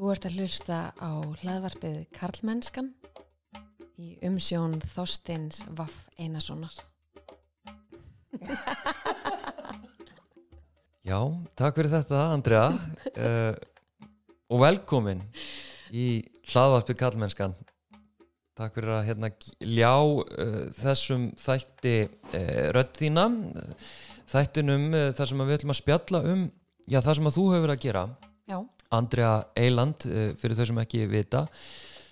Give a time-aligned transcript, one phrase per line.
[0.00, 2.86] Þú ert að hlusta á hlaðvarpið Karlmennskan
[4.00, 6.72] í umsjón Þorsteins Vaff Einarssonar.
[11.10, 11.18] Já,
[11.52, 12.62] takk fyrir þetta Andrea.
[13.12, 13.52] Uh,
[14.56, 15.20] og velkomin
[15.92, 17.58] í hlaðvarpið Karlmennskan.
[18.56, 23.28] Takk fyrir að hérna ljá uh, þessum þætti uh, rödd þína
[24.32, 26.48] þættinum þar sem við ætlum að spjalla um
[26.88, 28.08] já, það sem að þú hefur að gera
[28.94, 31.44] Andrea Eiland uh, fyrir þau sem ekki vita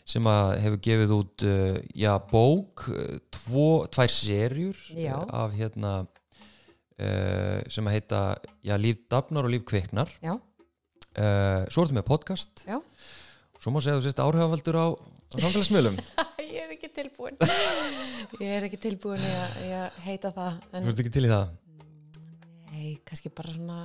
[0.08, 0.24] sem
[0.62, 5.18] hefur gefið út uh, já, bók uh, tvo, tvær serjur Já.
[5.26, 8.22] af hérna uh, sem heita
[8.64, 12.78] já, Líf dafnar og líf kviknar já, uh, svo ertu með podcast já.
[13.60, 16.00] svo má segja þú sést áhrifavaldur á, á samfélagsmiðlum
[16.48, 17.34] Ég er ekki tilbúin.
[18.40, 20.54] Ég er ekki tilbúin að, heita það.
[20.70, 21.50] þú En ert ekki til í það
[22.72, 23.78] nei, kannski bara svona...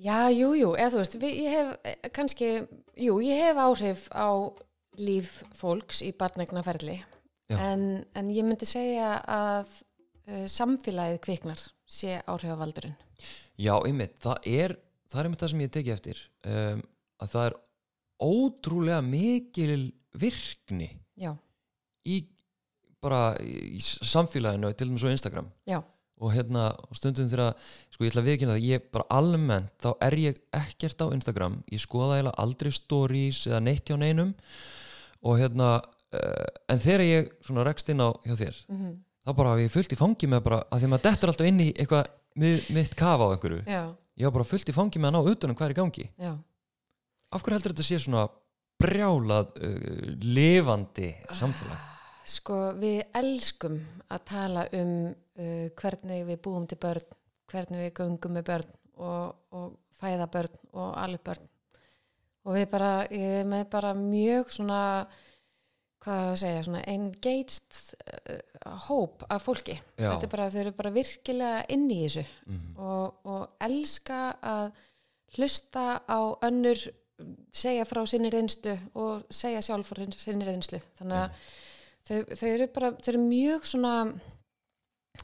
[0.00, 2.50] Já, jú, jú, eða þú veist, við, ég hef eh, kannski,
[3.00, 4.30] jú, ég hef áhrif á
[5.00, 7.00] líf fólks í barnegnaferli.
[7.50, 9.72] En, en ég myndi segja að
[10.30, 12.94] uh, samfélagið kviknar sé áhrifavaldurinn.
[13.58, 14.76] já, einmitt, það er
[15.10, 16.82] það er einmitt það sem ég teki eftir um,
[17.20, 17.56] að það er
[18.20, 19.78] ótrúlega mikil
[20.20, 21.32] virkni Já,
[22.06, 22.22] í
[23.00, 25.80] bara í samfélaginu til dæmis á Instagram já,
[26.20, 27.54] og hérna stundum þegar
[27.90, 31.60] sko ég ætla að viðkynna það ég bara almennt þá er ég ekkert á Instagram.
[31.72, 34.34] Ég skoða eiginlega aldrei stories eða neitt hjá neinum.
[35.24, 39.54] Og hérna uh, en þegar ég svona rekst inn á hjá þér mm þá bara
[39.54, 41.68] hef ég fullt í fangi með bara að því að maður dettur alltaf inn í
[41.74, 42.06] eitthvað
[42.40, 43.60] mið, mitt kafa á einhverju.
[43.68, 43.82] Já,
[44.20, 46.06] ég var bara fullt í fangi með að ná utan um hvað er í gangi.
[46.16, 46.32] Já.
[47.30, 48.24] af hverju heldur þetta sé svona
[48.80, 51.89] brjálað uh, lifandi samfélag
[52.26, 53.78] Sko, við elskum
[54.12, 57.06] að tala um uh, hvernig við búum til börn,
[57.50, 61.48] hvernig við göngum með börn og, og fæða börn og alveg börn.
[62.48, 64.82] Og við bara, ég er með bara mjög svona,
[66.00, 69.76] hvað að segja, svona engaged uh, hóp af fólki.
[70.00, 70.10] Já.
[70.14, 72.76] Þetta er bara, þau eru bara virkilega inn í þessu Mhm.
[72.78, 74.70] og, og elska að
[75.36, 76.80] hlusta á önnur
[77.52, 80.80] segja frá sinni reynslu og segja sjálf frá sinni reynslu.
[80.98, 81.50] Þannig að
[82.10, 83.94] þau, þau eru bara, þau eru mjög svona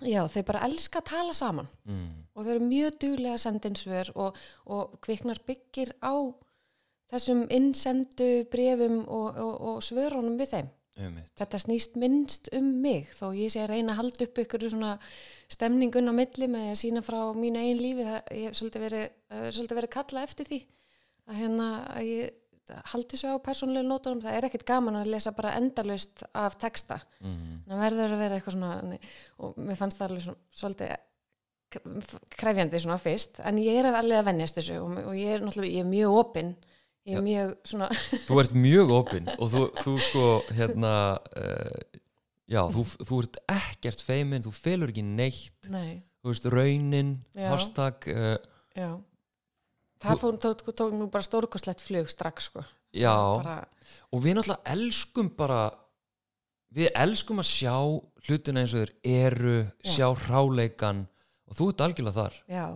[0.06, 2.08] já, þau bara elska að tala saman mm.
[2.34, 6.14] og þau eru mjög duglega svör og, og kviknar byggir á
[7.12, 11.30] þessum innsendu brefum og, og, og svörunum við þeim einmitt.
[11.38, 14.96] þetta snýst minnst um mig þó ég sé að reyna að halda upp ykkur svona
[15.52, 19.76] stemningun á milli með að sína frá mínu einn lífi það ég hef svolítið verið,
[19.76, 20.60] verið kalla eftir því
[21.26, 22.34] að hérna að ég
[22.92, 27.00] haldi svo á persónulegu nótunum það er ekkit gaman að lesa bara endalaust af texta
[27.22, 27.62] Mm.
[27.68, 28.98] það verður að vera eitthvað svona
[29.38, 30.96] og mér fannst það alveg svona, svolítið
[31.70, 35.44] k- krefjandi svona fyrst en ég er alveg að venjast þessu og, og ég er
[35.46, 36.52] náttúrulega, ég er mjög opinn
[37.06, 37.26] ég er Já.
[37.28, 37.88] mjög svona
[38.26, 40.24] þú ert mjög opinn og þú, þú sko
[40.58, 40.92] hérna
[41.38, 41.80] uh,
[42.50, 47.48] já, þú, þú ert ekkert feimin þú felur ekki neitt nei, þú veist, raunin, Já.
[47.54, 48.36] hashtag uh,
[50.02, 52.64] það fór, tók, tók nú bara stórkoslegt flug strax sko.
[52.96, 53.58] Já, bara,
[54.12, 55.60] og við náttúrulega elskum bara
[56.76, 57.74] við elskum að sjá
[58.26, 59.90] hlutina eins og þeir eru Já.
[59.94, 61.06] sjá hráleikan
[61.46, 62.38] og þú ert algjörlega þar.
[62.50, 62.66] Já.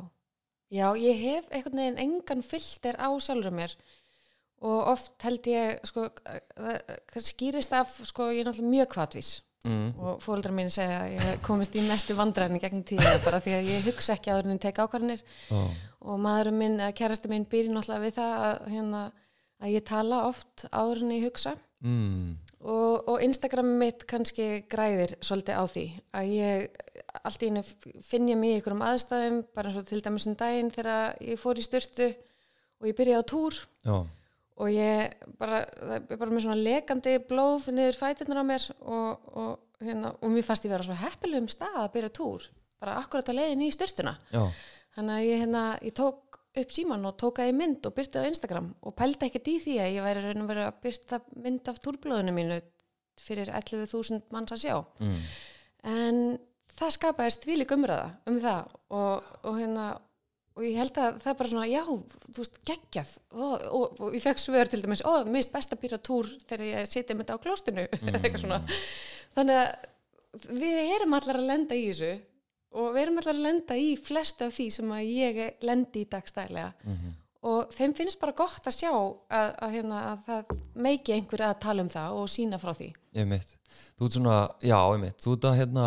[0.71, 3.73] Já, ég hef einhvern veginn engan filter á sjálfur mér
[4.61, 6.05] og oft held ég sko,
[6.55, 9.31] það skýrist af sko, ég er náttúrulega mjög kvatvís
[9.67, 9.87] mm.
[10.01, 13.73] og fóreldrar mín segja að ég komist í mestu vandræðin gegnum tíða bara því að
[13.73, 15.25] ég hugsa ekki áður en ég tek ákvarðanir.
[15.51, 15.59] Ó,
[16.11, 19.03] og maðurinn minn, eða kærasti minn býr náttúrulega við það að, hérna,
[19.61, 21.57] að ég tala oft áður en ég hugsa.
[21.81, 22.37] Mm.
[22.61, 26.83] og, og Instagram mitt kannski græðir svolítið á því að ég
[27.25, 27.63] allt í einu
[28.05, 31.41] finn ég mig í einhverjum aðstæðum bara eins og til dæmis um daginn þegar ég
[31.41, 32.11] fór í styrtu
[32.81, 33.57] og ég byrjaði á túr.
[33.89, 33.97] Já,
[34.61, 39.31] og ég bara, það er bara með svona lekandi blóð niður fætirnar á mér og,
[39.41, 42.49] og, hérna, og mér fannst ég vera svo heppilegum stað að byrja túr
[42.81, 44.43] bara akkurat á leiðin í styrtuna já,
[44.97, 48.21] þannig að ég, hérna, ég tók upp síman og tók að í mynd og byrti
[48.21, 51.21] á Instagram og pældi ekkert í því að ég væri raun og verið að byrta
[51.45, 52.61] mynd af túrblóðinu mínu
[53.21, 54.77] fyrir 11.000 manns að sjá.
[55.01, 55.19] Mm.
[55.91, 56.21] en
[56.81, 59.87] það skapaðist þvílík umræða um það og, og hérna
[60.61, 63.13] og ég held að það er bara svona, já, þú veist, geggjað.
[63.35, 66.29] Og, og, og ég fekk svör til dæmis, ó, mér finnst best að byrja túr
[66.45, 67.87] þegar ég sitja með þetta á klóstinu
[68.43, 68.61] svona,
[69.37, 72.13] þannig að við erum allar að lenda í þessu
[72.71, 76.11] og við erum allar að lenda í flestu af því sem að ég lendi í
[76.13, 76.71] dagstælega.
[76.87, 77.17] Mm
[77.47, 80.51] og þeim finnst bara gott að sjá að, að, hérna, að það
[80.87, 82.91] meiki einhverja að tala um það og sína frá því.
[83.17, 83.55] Ég mitt
[83.97, 85.87] þú ert svona, já, ég mitt þú ert að hérna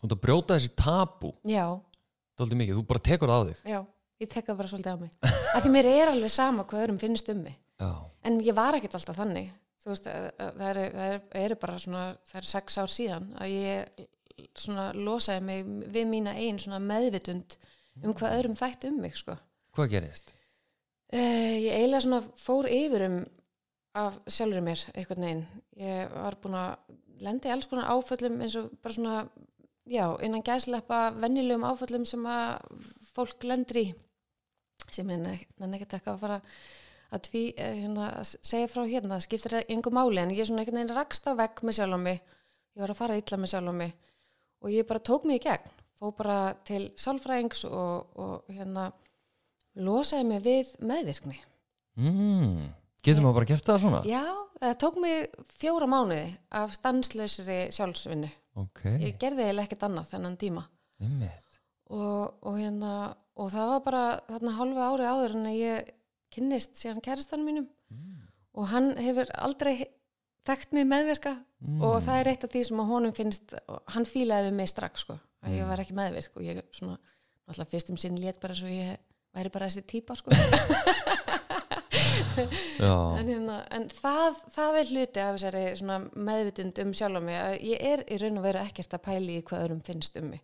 [0.00, 1.66] þú ert að brjóta þessi tabu já,
[2.38, 3.58] dálítið mikið, þú bara tekur það á þig.
[3.72, 3.80] Já,
[4.24, 5.10] ég tekka bara svolítið á mig.
[5.62, 7.58] Því mér er alveg sama hvað öðrum finnst um mig.
[7.82, 7.90] Já,
[8.28, 9.50] en ég var ekkert alltaf þannig.
[9.82, 12.90] Þú veist, að- að það eru, það eru, eru bara svona það eru sex ár
[12.92, 14.06] síðan að ég
[14.62, 17.56] svona losaði mig við mína einn svona meðvitund
[18.02, 19.34] um hvað öðrum þætti um mig sko.
[19.76, 20.30] Hvað gerist?
[21.12, 21.18] Uh,
[21.60, 23.16] ég eiginlega svona fór yfir um
[24.00, 25.42] af sjálfur mér einhvern veginn.
[25.76, 26.96] Ég var búin að
[27.26, 29.16] lendi alls konar áföllum eins og bara svona,
[29.88, 32.62] já, innan gæsleppa venjulegum áföllum sem að
[33.14, 33.86] fólk lendir í
[34.92, 36.38] sem er nekkert eitthvað að fara
[37.12, 40.64] að, tví, eh, hérna, að segja frá hérna, það skiptir yngur máli en ég svona
[40.64, 43.54] einhvern veginn rakst á vegg með sjálf á mig ég var að fara illa með
[43.54, 43.94] sjálf á mig
[44.62, 48.90] og ég bara tók mig í gegn fó bara til sálfræðings og, og hérna
[49.74, 51.38] losaði mig við meðvirkni
[52.00, 52.70] Mm,
[53.04, 53.98] getur maður bara gert það svona?
[54.08, 54.22] Já,
[54.62, 58.30] það tók mig fjóra mánuði af stanslausri sjálfsvinnu.
[58.60, 60.66] Ok, Ég gerði eiginlega ekkert annað þennan tíma.
[61.92, 62.92] Og, og, hérna,
[63.36, 65.90] og það var bara þarna hálfu ári áður en ég
[66.32, 67.66] kynnist síðan kærastanum mínum.
[68.52, 69.86] Og hann hefur aldrei
[70.48, 71.36] þekkt mig meðvirka.
[71.62, 71.78] Mm.
[71.86, 73.52] og það er eitt af því sem honum finnst
[73.94, 75.14] hann fílaði við mig strax sko
[75.46, 76.32] að ég var ekki meðvirk.
[76.34, 76.96] Og ég svona
[77.46, 78.96] náttúrulega fyrst um sinn lét bara svo ég
[79.32, 80.34] væri bara þessi típa sko
[83.18, 87.84] en, hérna, en það, það er hluti af þessari meðvitund um sjálf mig að ég
[87.92, 90.42] er í raun og veru ekkert að pæli í hvað öðrum finnst um mig.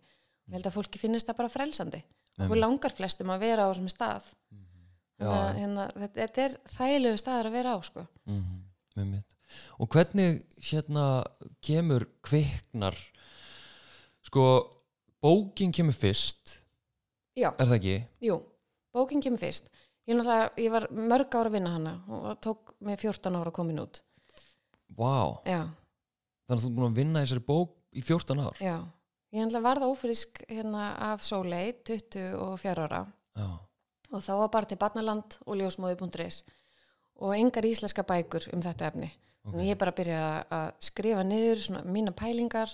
[0.49, 2.01] Ég held að fólki finnst það bara frelsandi.
[2.39, 4.29] Okkur langar flestum að vera á þessum stað.
[5.19, 5.27] Já.
[5.27, 8.05] Þannig að, hérna, þetta, er þægilegu staðar að vera á sko.
[8.29, 8.59] mm,
[9.01, 9.35] einmitt.
[9.81, 11.05] Og hvernig hérna
[11.65, 12.95] kemur kviknar?
[14.29, 14.45] Sko
[15.19, 16.59] bókin kemur fyrst.
[17.35, 17.97] Já, er það ekki?
[18.29, 18.39] jú,
[18.95, 19.69] bókin kemur fyrst
[20.09, 20.21] ég,
[20.65, 23.81] ég var mörg ára að vinna hana og það tók mig 14 ára að komin
[23.83, 24.01] út.
[24.99, 25.61] Vá, já,
[26.49, 28.61] þannig að þú er búin að vinna þessari bók í 14 ár?
[28.63, 28.77] Já.
[29.29, 33.03] Ég náttúrulega varð ófrisk hérna af Sólei 24 ára.
[33.37, 33.49] Já,
[34.09, 36.41] og þá var bara til barnaland og ljósmóði.is
[37.19, 39.09] og engar íslenska bækur um þetta efni.
[39.45, 42.73] Þannig ég bara byrjaði að skrifa niður svona mína pælingar.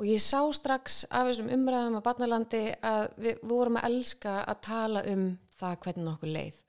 [0.00, 4.60] Og ég sá strax af þessum umræðum á barnalandi að við vorum að elska að
[4.64, 5.24] tala um
[5.60, 6.60] það hvernig okkur leið.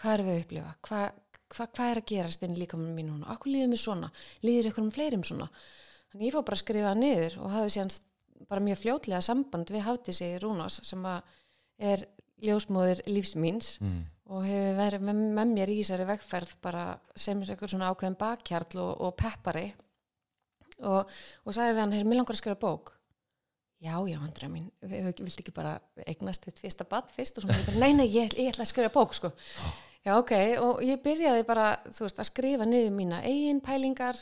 [0.00, 0.74] Hvað erum við að upplifa?
[0.86, 1.06] Hvað,
[1.54, 3.32] hvað, hvað er að gerast inn líka með mín núna?
[3.34, 4.12] Okkur líður mér svona,
[4.46, 5.50] líður ykkur um fleirum svona?
[6.10, 7.92] Þannig ég fór bara að skrifa niður og hafði síðan
[8.50, 12.06] bara mjög fljótlega samband við Hátísi Rúnas sem er
[12.40, 14.00] ljósmóðir lífsmíns mm.
[14.32, 18.80] og hefur verið með, með mér í þessari vegferð bara sem eitthvað svona ákveðin bakkjarl
[18.80, 19.66] og, og peppari.
[20.80, 21.12] Og,
[21.44, 22.94] og sagði við hann, hér, mér langar að skrifa bók
[23.80, 27.38] já, já, Andra mín við, viltu ekki bara eignast þitt fyrsta bad fyrst?
[27.38, 29.32] Og svona, bara, nei, nei, ég, ég ætla að skrifa bók sko.
[30.06, 30.34] já, ok,
[30.66, 34.20] og ég byrjaði bara, þú veist, að skrifa niður mína eigin pælingar,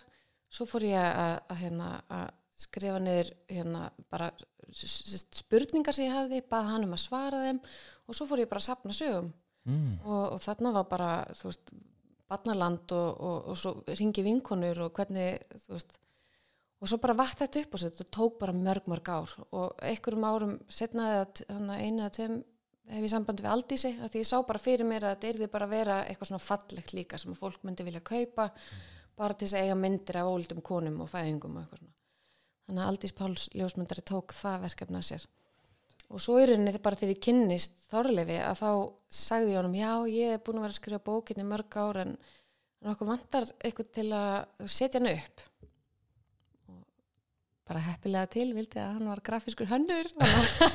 [0.51, 1.91] svo fór ég að, að, hérna,
[2.21, 4.31] að skrifa niður hérna, bara
[4.73, 7.61] spurningar sem ég hafði, bað hann um að svara þeim.
[8.09, 9.31] Og svo fór ég bara að sapna sögum.
[9.69, 9.99] Mm.
[10.01, 11.73] og, og þarna var bara þú veist,
[12.29, 15.99] barnaland og, og, og svo ringi vinkonur og hvernig þú veist
[16.79, 19.33] og svo bara vatt þetta upp og þetta tók bara mörg mörg ár.
[19.51, 22.37] Og einhverjum árum setna eða einu eða tveim
[22.89, 25.49] hef ég sambandi við Aldísi að því ég sá bara fyrir mér að þetta yrði
[25.53, 28.49] bara að vera eitthvað svona fallegt líka sem að fólk myndi vilja kaupa
[29.19, 31.97] bara til þess að eiga myndir af óldum konum og fæðingum og eitthvað svona.
[32.69, 35.27] Þannig að Aldís Páls ljósmyndari tók það verkefna sér.
[36.09, 38.71] Og svo rauninni þegar bara þegar ég kynnist þorlefi að þá
[39.19, 42.15] sagði ég honum já ég er búin að vera að skrifa bókinni mörg ár en
[42.89, 45.45] okkur vantar eitthvað til að setja hann upp
[47.69, 50.11] bara heppilega til vildi að hann var grafískur hönnur.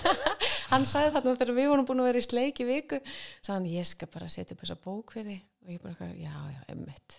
[0.71, 3.67] Hann sagði þarna þegar við vorum búin að vera í sleik í viku sagði hann
[3.69, 7.17] ég skal bara setja upp þessa bók fyrir og ég bara já já, emmitt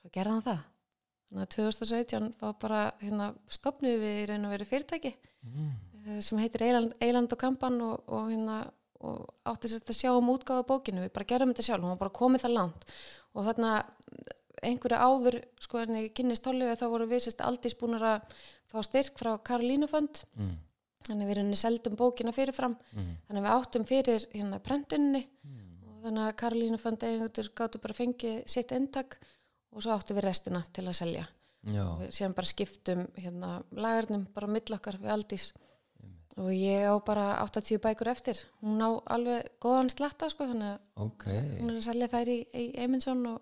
[0.00, 0.64] svo gerði hann það.
[1.26, 6.40] Þannig að 2017 var bara hérna, stopnuð við í raun og verið fyrirtæki eh, sem
[6.42, 8.60] heitir Eiland, Eiland og Kampan og, og, hérna,
[9.02, 12.02] og átti sér að sjá um útgáðu bókinu, við bara gerum þetta sjálf, hún var
[12.04, 12.86] bara komið það langt.
[13.34, 13.72] Og þarna
[14.62, 18.22] einhverju áður, sko en ég kynnist tólfið þá voru við sérst aldís búin að
[18.70, 20.56] fá styrk frá Karolínufönd Mm.
[21.06, 22.76] þannig við erum seldum bókina fyrirfram.
[22.94, 23.16] Mm.
[23.28, 25.28] þannig við áttum fyrir hérna prentunni
[25.86, 29.18] og þannig að Karolínufönd eigendur gáttu bara fengið sitt eintak
[29.72, 31.26] og svo áttum við restina til að selja.
[32.00, 34.46] Við síðan bara skiptum hérna lagarnum bara
[34.76, 35.52] okkar við Aldís.
[36.36, 38.36] Og ég á bara 80 bækur eftir.
[38.60, 41.24] Hún á alveg góðan slatta sko þannig að ok.
[41.60, 43.40] hún er að selja þær í, í Eymundsson og,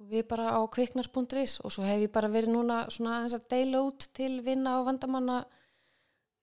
[0.00, 3.48] og við bara á kviknar.is og svo hef ég bara verið núna svona aðeins að
[3.52, 5.42] deila út til vinna og vandamanna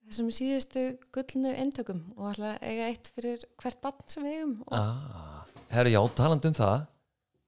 [0.08, 0.84] þessum síðustu
[1.16, 5.42] gullnu eintökum og alltaf eiga eitt fyrir hvert barn sem við eigum ah,
[5.74, 6.86] herri já, talandi um það.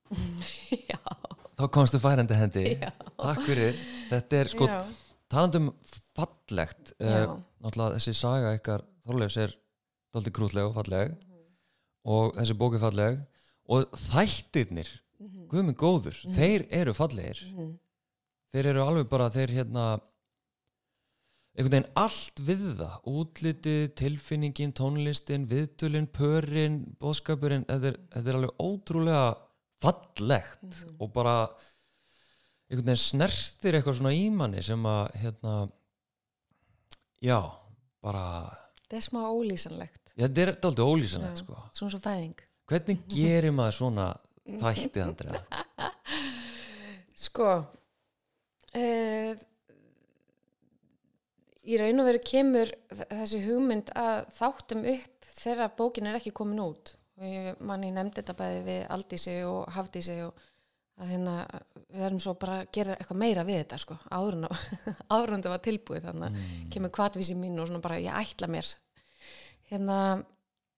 [0.89, 0.98] Já,
[1.54, 2.63] þá komstu færandi hendi.
[2.74, 2.89] Já.
[3.20, 3.75] takk fyrir,
[4.10, 4.80] þetta er sko já,
[5.30, 5.68] talandi um
[6.18, 9.54] fallegt uh, náttúrulega þessi saga ykkar Þorleifs er
[10.13, 11.13] dálítið krútleg og falleg
[12.10, 13.22] og þessi bók er falleg
[13.70, 14.89] og þættirnir
[15.51, 17.43] guð mig góður, þeir eru fallegir.
[17.49, 17.77] Mhm.
[18.53, 19.83] þeir eru alveg bara þeir hérna
[21.53, 22.95] einhvern veginn allt við það.
[23.11, 29.25] Útlitið, tilfinningin, tónlistin viðtölin, pörin, bóðskapurinn þetta er, þetta er alveg ótrúlega
[29.83, 31.35] fallegt og bara
[32.69, 35.53] einhvern veginn snertir eitthvað svona í manni sem að hérna
[37.23, 37.39] já,
[38.03, 38.25] bara
[38.83, 40.13] þetta er smá ólýsanlegt.
[40.15, 41.59] Þetta er dálítið ólýsanlegt sko.
[41.73, 42.45] svona svo fæðing.
[42.69, 44.07] Hvernig gerir maður svona
[44.46, 45.41] þætti, Andrea?
[47.25, 49.34] Sko uh,
[51.69, 56.63] í raun og veru kemur þessi hugmynd að þáttum upp þegar bókin er ekki komin
[56.63, 56.96] út.
[57.19, 60.48] Og manni nefndi þetta bæði við Aldísi og Hafdísi og
[61.00, 61.36] að hérna
[61.89, 64.50] við erum svo bara að gera eitthvað meira við þetta sko, en
[65.36, 66.08] þetta var tilbúið.
[66.10, 68.74] Þannig að kemur kvatvísi mín og svona bara ég ætla mér.
[69.69, 70.00] Hérna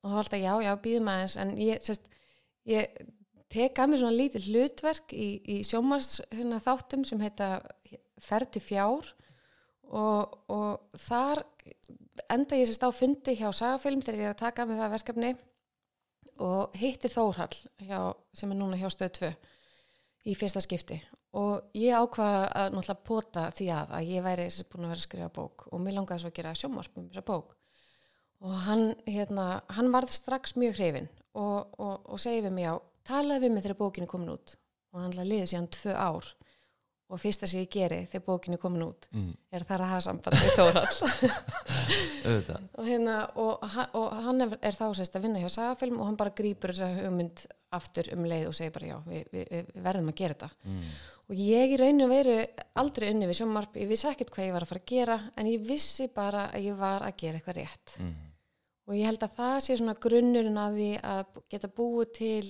[0.01, 1.38] og það var alltaf já, já, býðum aðeins.
[1.41, 2.06] En ég, sérst,
[2.70, 3.01] ég
[3.51, 7.58] tek að mér svona lítið hlutverk í, í sjómas hérna, þáttum sem heita
[8.22, 9.08] Ferð til fjár
[9.89, 11.41] og, og þar
[12.31, 14.93] enda ég sérst á fundi hjá Sagafilm þegar ég er að taka að mér það
[14.96, 15.31] verkefni
[16.41, 17.55] og hitti Þórhall
[17.86, 17.98] hjá,
[18.34, 19.31] sem er núna hjá stöð 2
[20.29, 21.00] í fyrsta skipti.
[21.38, 25.05] Og ég ákvaða að náttúrulega pota því að að ég væri búin að vera að
[25.05, 27.55] skrifa bók og mér langaði svo að gera sjómarp um þessa bók.
[28.41, 32.75] Og hann, hérna, hann varð strax mjög hrifin og, og, og segi við mig á
[33.08, 34.55] talaði við mig þegar bókin er komin út.
[34.91, 36.31] Og hann liði síðan tvö ár.
[37.12, 40.03] Og fyrsta sem ég geri þegar bókin er komin út Mm, er þar að hafa
[40.05, 40.51] samband við
[42.25, 42.67] auðvitað.
[42.77, 43.65] Og, hérna, og,
[44.00, 46.88] og hann er, er þá sérst að vinna hjá Sagafilm og hann bara grýpur þessa
[47.01, 47.43] hugmynd
[47.75, 50.50] aftur um leið og segir bara já, við, við, við verðum að gera þetta.
[50.67, 50.88] Mm.
[51.27, 52.34] og ég í rauninu veru
[52.81, 55.51] aldrei unni við sjómarp, ég vissi ekkert hvað ég var að fara að gera en
[55.51, 57.93] ég vissi bara að ég var að gera eitthvað rétt.
[58.03, 58.17] Mm.
[58.88, 62.43] og ég held að það sé svona grunnurinn að því að geta búið til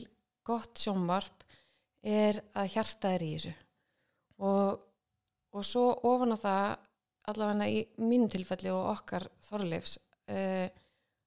[0.48, 1.46] gott sjónvarp
[2.02, 3.54] er að hjarta er í þessu.
[4.42, 4.80] Og,
[5.54, 6.70] og svo ofan á það
[7.32, 9.98] allavega í mínu tilfelli og okkar þorleifs
[10.34, 10.68] uh,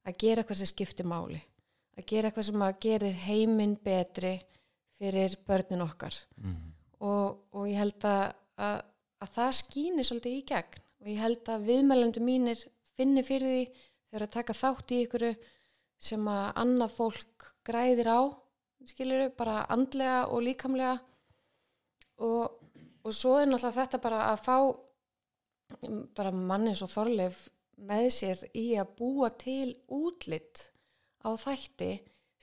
[0.04, 1.38] að gera eitthvað sem skiptir máli.
[1.94, 4.34] Að gera eitthvað sem að gerir heiminn betri
[4.98, 6.16] fyrir börnin okkar.
[6.42, 6.72] Mm.
[7.04, 8.78] og, og ég held að, að,
[9.22, 10.80] að það skýni svolítið í gegn.
[11.04, 12.62] Og ég held að viðmælendur mínir
[12.96, 13.64] finni fyrir því
[14.08, 15.26] þegar að taka þátt í ykkur
[16.04, 18.20] sem að annað fólk græðir á
[18.90, 20.98] skilur bara andlega og líkamlega
[22.24, 22.60] og,
[23.04, 24.56] og svo er náttúrulega þetta bara að fá
[25.88, 27.48] mm, bara manni svo þorleif
[27.84, 30.68] með sér í að búa til útlitt
[31.26, 31.92] á þætti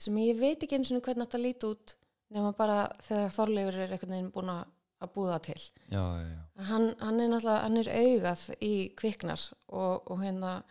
[0.02, 1.96] sem ég veit ekki eins og hvernig þetta líti út
[2.32, 4.64] nema bara þegar þorleifur er einhvern veginn búin að
[5.02, 5.62] það til.
[5.90, 6.40] já, já, já.
[6.68, 10.62] Hann, hann er náttúrulega, hann er augað í kviknar og, og hérna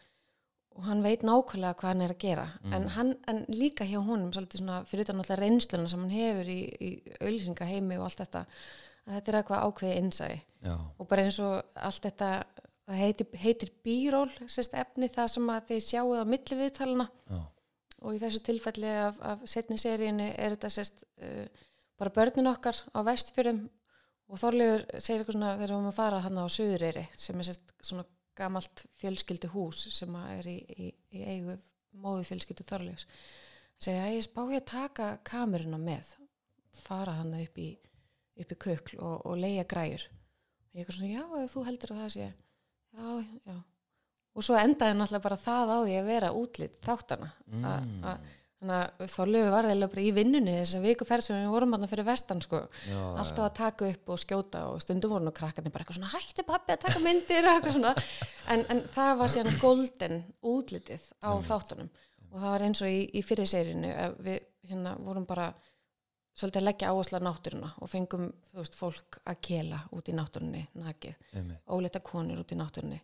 [0.78, 2.46] og hann veit nákvæmlega hvað hann er að gera.
[2.72, 6.62] En, hann, en líka hjá honum svona fyrir utan náttúrulega reynsluna sem hann hefur í,
[6.80, 8.46] í auðlýsingaheimi og allt þetta
[9.01, 10.40] að þetta er eitthvað ákveðið innsæði
[10.72, 12.30] og bara eins og allt þetta
[12.92, 17.42] það heitir, heitir bíról sérst efni það sem að þið sjáuð á milli viðtalana já.
[18.01, 21.46] og í þessu tilfelli af, af setni seríinu er þetta sérst uh,
[22.01, 23.68] bara börnin okkar á vestfjörðum.
[24.32, 27.48] Og Þorleifur segir eitthvað svona þegar við erum að fara hann á Suðureyri sem er
[27.50, 28.06] sérst svona
[28.38, 31.58] gamalt fjölskyldu hús sem að er í, í, í eigu
[32.02, 33.08] móðu fjölskyldu Þorleifs
[33.82, 36.14] segja að ég spái að taka kameruna með
[36.86, 37.70] fara hann upp í
[38.42, 40.06] upp í kökl og, og leia græjur
[40.72, 43.10] og ég er svona, já, þú heldur að það sé já,
[43.52, 43.58] já
[44.32, 47.66] og svo endaði náttúrulega bara það á því að vera útlitt þáttana Mm.
[47.68, 48.30] mm.
[48.62, 51.74] Þannig að Þorlegu var eiginlega bara í vinnunni þess að viku ferð sem við vorum
[51.74, 55.34] hann fyrir vestan sko, Já, alltaf að taka upp og skjóta og stundum voru nú
[55.34, 57.96] krakkarnir bara eitthvað svona hætti pappi að taka myndir eitthvað svona.
[58.53, 60.22] En, en það var síðan golden
[60.53, 61.89] útlitið á þáttunum.
[62.32, 63.91] Og það var eins og í, í fyrir seirinu
[64.22, 64.39] við
[64.70, 65.50] hérna vorum bara
[66.38, 70.62] svolítið að leggja áherslu á náttúruna og fengum veist, fólk að kela út í náttúrunni
[70.80, 73.01] nakið, einmitt, óleita konur út í náttúrunni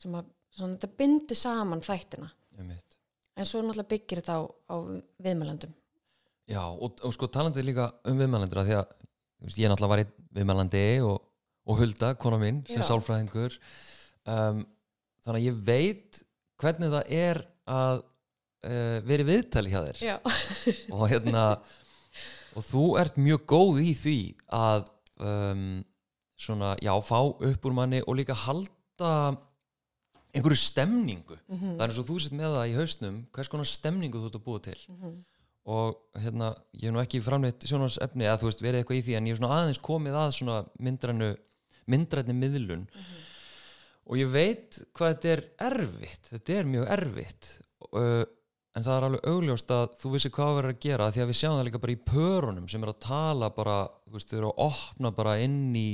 [0.00, 2.30] sem að svona, þetta bindu saman þættina.
[2.56, 2.96] Einmitt.
[3.36, 4.76] En svo náttúrulega byggir þetta á, á
[5.22, 5.76] viðmælandum
[6.50, 8.94] Já, og, og sko talandi líka um viðmælendur að því að
[9.44, 10.06] veist, ég náttúrulega var í
[10.38, 11.18] viðmælandi og,
[11.70, 13.54] og Hulda, kona mín, sem sálfræðingur.
[14.26, 14.64] Um,
[15.22, 16.22] þannig að ég veit
[16.60, 20.02] hvernig það er að uh, vera í viðtali hjá þér.
[20.02, 20.16] Já,
[20.96, 21.44] og hérna
[22.58, 24.18] og þú ert mjög góð í því
[24.58, 24.90] að
[25.22, 25.64] um,
[26.40, 29.14] svona, já, fá upp úr manni og líka halda
[30.34, 31.36] einhverju stemningu.
[31.48, 31.76] Mhm.
[31.76, 34.38] það er eins og þú sett með það í hausnum hvers konar stemningu þú ert
[34.40, 34.78] að búa til.
[35.70, 39.16] Og hérna, ég hef nú ekki framleitt sjónarsefni að þú veist verið eitthvað í því
[39.16, 41.30] en ég hef svona aðeins komið að svona myndrænu
[41.90, 42.86] myndræni miðlun.
[44.10, 46.30] Og ég veit hvað þetta er erfitt.
[46.30, 47.50] Þetta er mjög erfitt.
[47.90, 48.24] Uh,
[48.76, 51.38] en það er alveg augljóst að þú vissi hvað verður að gera því að við
[51.40, 54.50] sjáum það líka bara í pörunum sem er að tala bara, þú veist, þau eru
[54.50, 55.88] að opna bara inn í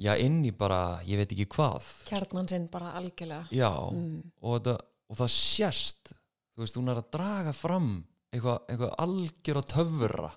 [0.00, 1.86] já, inn í bara, ég veit ekki hvað.
[2.08, 3.46] Kjarnan sinn bara algjörlega.
[3.52, 4.76] Já, og, þetta,
[5.12, 6.12] og það sést
[6.52, 7.92] þú veist, hún er að draga fram
[8.32, 10.32] eitthvað, eitthvað algjör að töfra.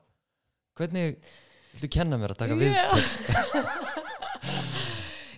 [0.76, 1.30] Hvernig
[1.76, 2.74] viltu kenna mér að taka við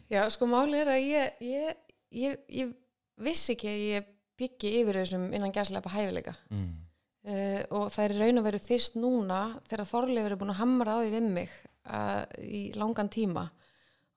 [0.08, 1.80] Já, sko máli er að ég, ég,
[2.14, 2.74] ég, ég
[3.22, 6.36] vissi ekki að ég byggi yfir þessum innan gæslepa hæfileika.
[6.54, 6.74] Mm.
[7.30, 10.98] uh, og það er raun og veru fyrst núna þegar Þorleifur er búin að hamra
[10.98, 11.56] á því við mig
[11.90, 13.48] uh, í langan tíma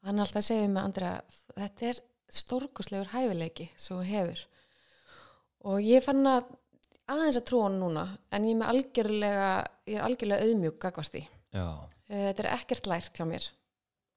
[0.00, 1.20] og hann alltaf við mig Andrea,
[1.56, 4.42] þetta er stórkuslegur hæfileiki sem þú hefur.
[5.70, 6.48] Og ég fann að
[7.10, 9.50] aðeins að trúa hann núna en ég er með algjörlega
[9.90, 11.24] ég er algjörlega auðmjúk gagvart því.
[12.08, 13.48] Uh, þetta er ekkert lært hjá mér.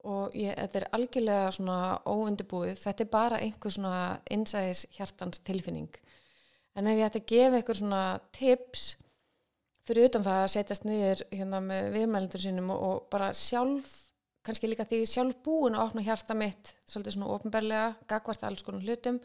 [0.04, 5.88] Og ég, þetta er algjörlega svona óundibúið, þetta er bara einhver svona innsæðis hjartans tilfinning.
[6.76, 8.02] En ef ég ætti að gefa einhver svona
[8.34, 8.84] tips
[9.84, 13.98] fyrir utan það að setjast niður hérna með viðmælendur sínum og, og bara sjálf
[14.44, 18.84] kannski líka því sjálf búin að opna hjarta mitt svolítið svona ofnbærlega, gagvart alls konar
[18.84, 19.20] hlutum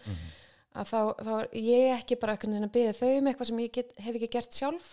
[0.77, 3.61] að þá, þá er ég ekki bara einhvern veginn að byggja þau um eitthvað sem
[3.63, 4.89] ég get, hef ekki gert sjálf.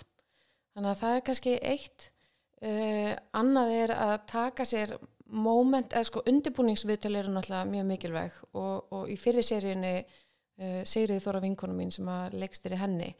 [0.76, 2.08] Þannig að það er kannski eitt.
[2.56, 4.94] Uh, annað er að taka sér
[5.26, 11.20] moment, eða sko undirbúningsviðtölu eru náttúrulega mjög mikilvæg og, og í fyrir seríunni uh, Sigrið
[11.24, 13.10] Þóra vinkonu mín sem að leikstir í henni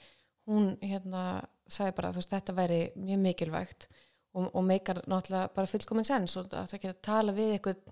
[0.47, 3.89] hún hérna sagði bara þú veist þetta væri mjög mikilvægt
[4.37, 7.83] og, og meikar náttúrulega bara fullkominn sens og það ekki að tala við eitthvað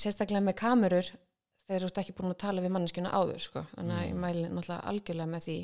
[0.00, 1.10] sérstaklega með kamerur
[1.64, 3.64] þegar þú ert ekki búin að tala við manneskjuna áður sko.
[3.74, 5.58] þannig að ég mæli náttúrulega algjörlega með því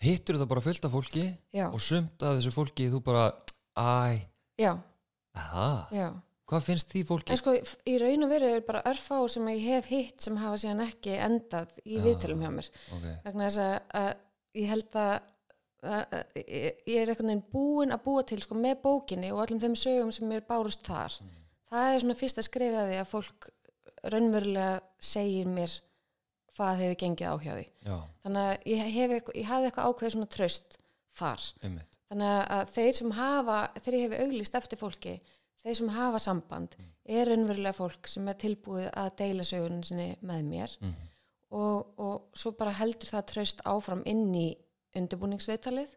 [0.00, 3.24] hittur það bara fullt af fólki já, og sumt af þessu fólki þú bara,
[3.76, 4.26] æ,
[4.60, 4.72] já,
[5.92, 6.08] já
[6.50, 7.32] hvað finnst því fólki?
[7.34, 7.54] En sko,
[7.86, 11.14] í raun og veru er bara örfá sem ég hef hitt sem hafa síðan ekki
[11.22, 12.02] endað í Já.
[12.06, 12.70] viðtölum hjá mér.
[12.96, 14.10] ok, Vegna þess að, að
[14.60, 15.12] ég held að
[15.80, 19.76] ég ég er einhvern veginn búin að búa til sko með bókinni og öllum þeim
[19.78, 21.16] sögum sem er bárust þar.
[21.70, 23.48] Það er svona fyrst að skrifa því að fólk
[24.10, 25.76] raunverulega segir mér
[26.56, 27.66] hvað hefur gengið á hjá því.
[27.86, 30.78] já, Þannig að ég, hef, ég hafði eitthvað ákveðið svona tröst
[31.16, 31.46] þar.
[31.62, 35.12] einmitt Þannig að þeir sem hafa, þegar ég hef auglýst eftir fólki,
[35.62, 36.74] þeir sem hafa samband
[37.06, 40.96] er raunverulega fólk sem er tilbúið að deila sögunum sinni með mér mm.
[41.54, 44.48] og, og svo bara heldur það tröst áfram inn í
[44.98, 45.92] undirbúningsviðtalið.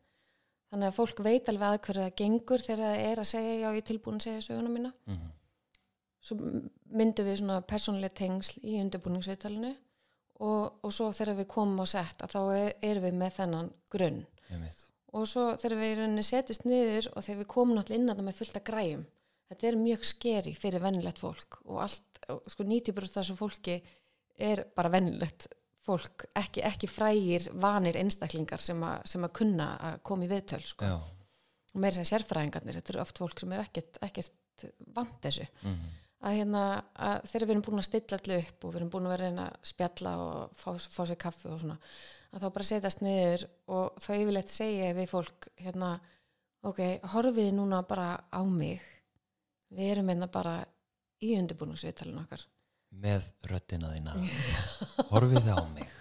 [0.73, 3.69] Þannig að fólk veit alveg að hverju það gengur þegar það er að segja já,
[3.77, 4.93] ég tilbúin að segja söguna mína.
[5.10, 5.32] Mm.
[6.23, 6.38] Svo
[6.93, 9.73] myndum við svona persónlega tengsl í undirbúningsviðtalinu
[10.41, 13.71] og, og svo þegar við komum á sett að þá er, erum við með þennan
[13.93, 14.23] grunn
[15.13, 18.27] og svo þegar við rauninni setjast niður og þegar við komum náttúrulega inn að það
[18.27, 19.03] með fullt af græjum
[19.51, 23.77] þetta er mjög skeri fyrir vennilegt fólk og allt, sko 90% af þessu fólki
[24.41, 25.47] er bara vennilegt
[25.83, 30.63] fólk, ekki, ekki frægir vanir einstaklingar sem, a, sem að kunna að koma í viðtöl
[30.67, 30.93] sko.
[31.73, 34.65] og meira sem sérfræðingarnir, þetta eru oft fólk sem er ekkert, ekkert
[34.95, 35.93] vant þessu mm.
[36.23, 39.07] að hérna, að þegar við erum búin að stilla allir upp og við erum búin
[39.09, 41.79] að vera að reyna að spjalla og fá, fá sér kaffi og svona
[42.33, 43.45] að þá bara setjast niður
[43.77, 45.91] og þá yfirleitt segja við fólk hérna,
[46.65, 46.81] ok,
[47.13, 48.81] horfið núna bara á mig
[49.73, 50.59] við erum hérna bara
[51.23, 52.45] í undirbúningsviðtalinu okkar
[53.03, 54.13] með röddina þína.
[55.10, 55.89] Horfið á mig.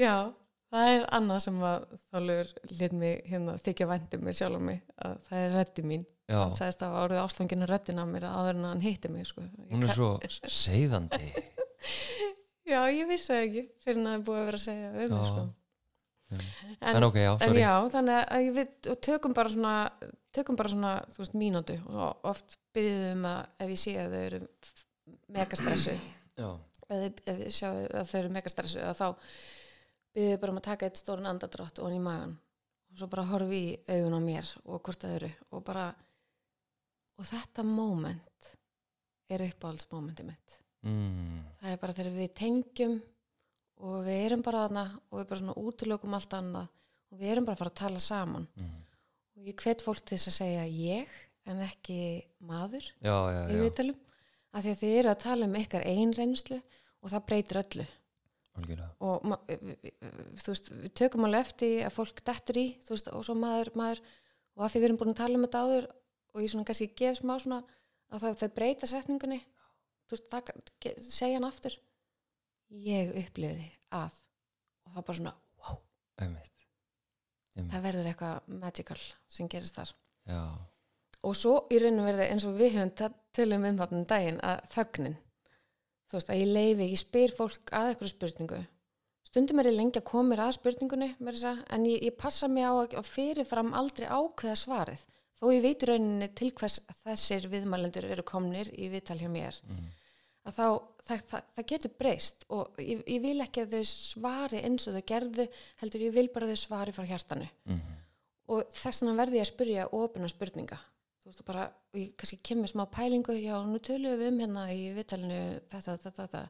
[0.00, 0.14] Já,
[0.72, 5.16] það er annað sem að þálegur lit mig hérna þykja vændi mig sjálf mig að
[5.28, 6.04] það er röddi mín.
[6.30, 9.44] Hann sagðist að árið ástfanginu röddina á mér áður en hann hitti mig sko.
[9.70, 10.08] hún er svo
[10.62, 11.28] seiðandi.
[12.66, 15.08] Já, ég vissi það ekki fyrir að það er búið að vera að segja við
[15.14, 15.42] mig sko.
[16.26, 17.60] En, en ok, já, en sorry.
[17.62, 18.70] já, þannig að við,
[19.06, 19.74] tökum bara svona
[20.36, 21.76] tökum bara svona, þú veist, mínútu.
[21.92, 24.40] Og oft byrjuðum um að ef ég sé að þau eru
[25.36, 29.06] megastressu ef, ég sjá að þau eru megastressu að þá
[30.16, 32.36] byrjuðum bara um að taka eitt stórun andadrátt og hann í magan
[32.90, 35.88] og svo bara horfi í augun á mér og hvort það eru og bara
[37.16, 38.52] og þetta moment
[39.32, 40.60] er uppáhaldsmomenti mitt.
[40.86, 41.40] Mm.
[41.58, 42.98] það er bara þegar við tengjum
[43.84, 46.72] og við erum bara þarna og við bara svona útilökum allt annað.
[47.12, 48.48] Og við erum bara að fara að tala saman.
[48.56, 48.74] Mm.
[49.36, 51.12] og ég hvet fólk til þess að segja ég
[51.46, 51.98] en ekki
[52.42, 53.98] maður já, já, í viðtalum.
[54.56, 56.58] Af því að þið eru að tala um ykkar einn reynslu
[57.04, 57.86] og það breytir öllu.
[58.56, 58.88] Algjörlega.
[59.04, 59.26] Og
[60.40, 64.00] þú veist, við tökum alveg eftir að fólk dettur í veist, og svo maður, maður.
[64.56, 65.88] Og að því við erum búin að tala um þetta áður
[66.32, 67.60] og ég svona kannski gef smá svona
[68.08, 69.40] að það, þau breyta setningunni.
[70.08, 70.54] Veist, það,
[71.04, 71.76] segja hann aftur
[72.70, 74.14] ég upplifði að
[74.86, 75.76] og það er bara svona, wow,
[76.22, 76.66] einmitt,
[77.56, 77.74] einmitt.
[77.74, 78.98] það verður eitthvað magical
[79.36, 79.92] sem gerist þar.
[80.26, 80.40] Já,
[81.26, 84.64] og svo í rauninu verði eins og við höfum tölum um þarna um daginn að
[84.74, 85.18] þögnin.
[86.06, 88.62] Þú veist að ég leifi, ég spyr fólk að eitthvað spurningu.
[89.26, 92.72] Stundum er ég lengi að koma mér að spurningunni en ég, ég passa mig á
[92.78, 95.02] að fyrirfram aldrei ákveða svarið.
[95.36, 99.58] Þó ég veit í rauninni til hvers þessir viðmælendur eru komnir í viðtal hjá mér.
[100.46, 100.66] Að þá
[101.06, 104.96] það, það, það getur breyst og ég, ég vil ekki að þau svari eins og
[104.98, 105.46] þau gerðu
[105.82, 107.48] heldur ég vil bara þau svari frá hjartanu.
[107.68, 107.94] Mhm.
[108.46, 110.76] og þess vegna verði ég að spyrja opina spurninga.
[111.18, 111.62] Þú veist bara,
[111.98, 115.38] ég kannski kemur smá pælingu, já, nú tölum við um hérna í viðtalinu
[115.72, 116.42] þetta, þetta, þetta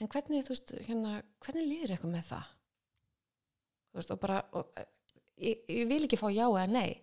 [0.00, 1.12] en hvernig, þú veist, hérna
[1.44, 2.48] hvernig líður eitthvað með það?
[3.88, 4.88] Þú veist, og bara og, eh,
[5.46, 6.98] ég, ég vil ekki fá já eða nei.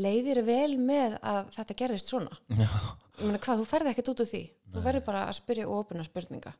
[0.00, 2.36] Leiðir vel með að þetta gerðist svona?
[2.60, 2.68] Já.
[3.20, 4.42] Ég meina hvað, þú ferði ekkert út úr því.
[4.72, 6.52] Þú verður bara að spyrja opina spurninga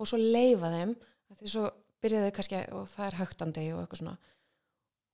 [0.00, 0.94] og svo leifa þeim
[1.36, 1.66] því svo
[2.00, 4.14] byrjaðu kannski og það er högtandi og eitthvað svona.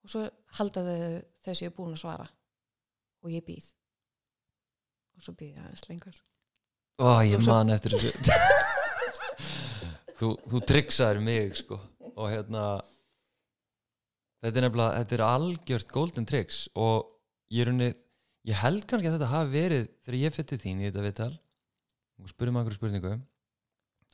[0.07, 0.23] Og svo
[0.61, 1.01] halda þau
[1.47, 2.29] þau séu búin að svara.
[3.27, 3.73] Og ég býð.
[5.17, 6.21] Og svo býð ég aðeins lengur.
[7.03, 8.15] Ó, ég svo- man eftir þessu.
[10.17, 11.77] Þú, þú tryggsaður mig sko.
[12.17, 12.63] Og hérna
[14.41, 16.63] þetta er nefnilega, þetta er algjört golden tricks.
[16.79, 17.11] Og
[17.53, 17.91] ég er unni
[18.47, 21.33] ég held kannski að þetta hafi verið þegar ég fytti þín í þetta viðtal
[22.23, 23.15] og spurði maður einhverju spurningu.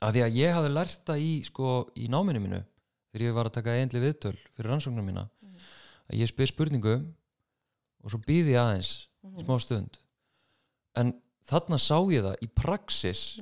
[0.03, 2.61] Að því að ég hafði lært það í sko í náminu mínu
[3.13, 5.27] þegar ég var að taka einli viðtöl fyrir rannsóknum mína
[6.09, 6.95] að ég spyr spurningu
[8.03, 8.93] og svo býði ég aðeins
[9.23, 9.45] Mhm.
[9.45, 9.99] smá stund.
[10.99, 11.13] En
[11.47, 13.39] þarna sá ég það í praxis.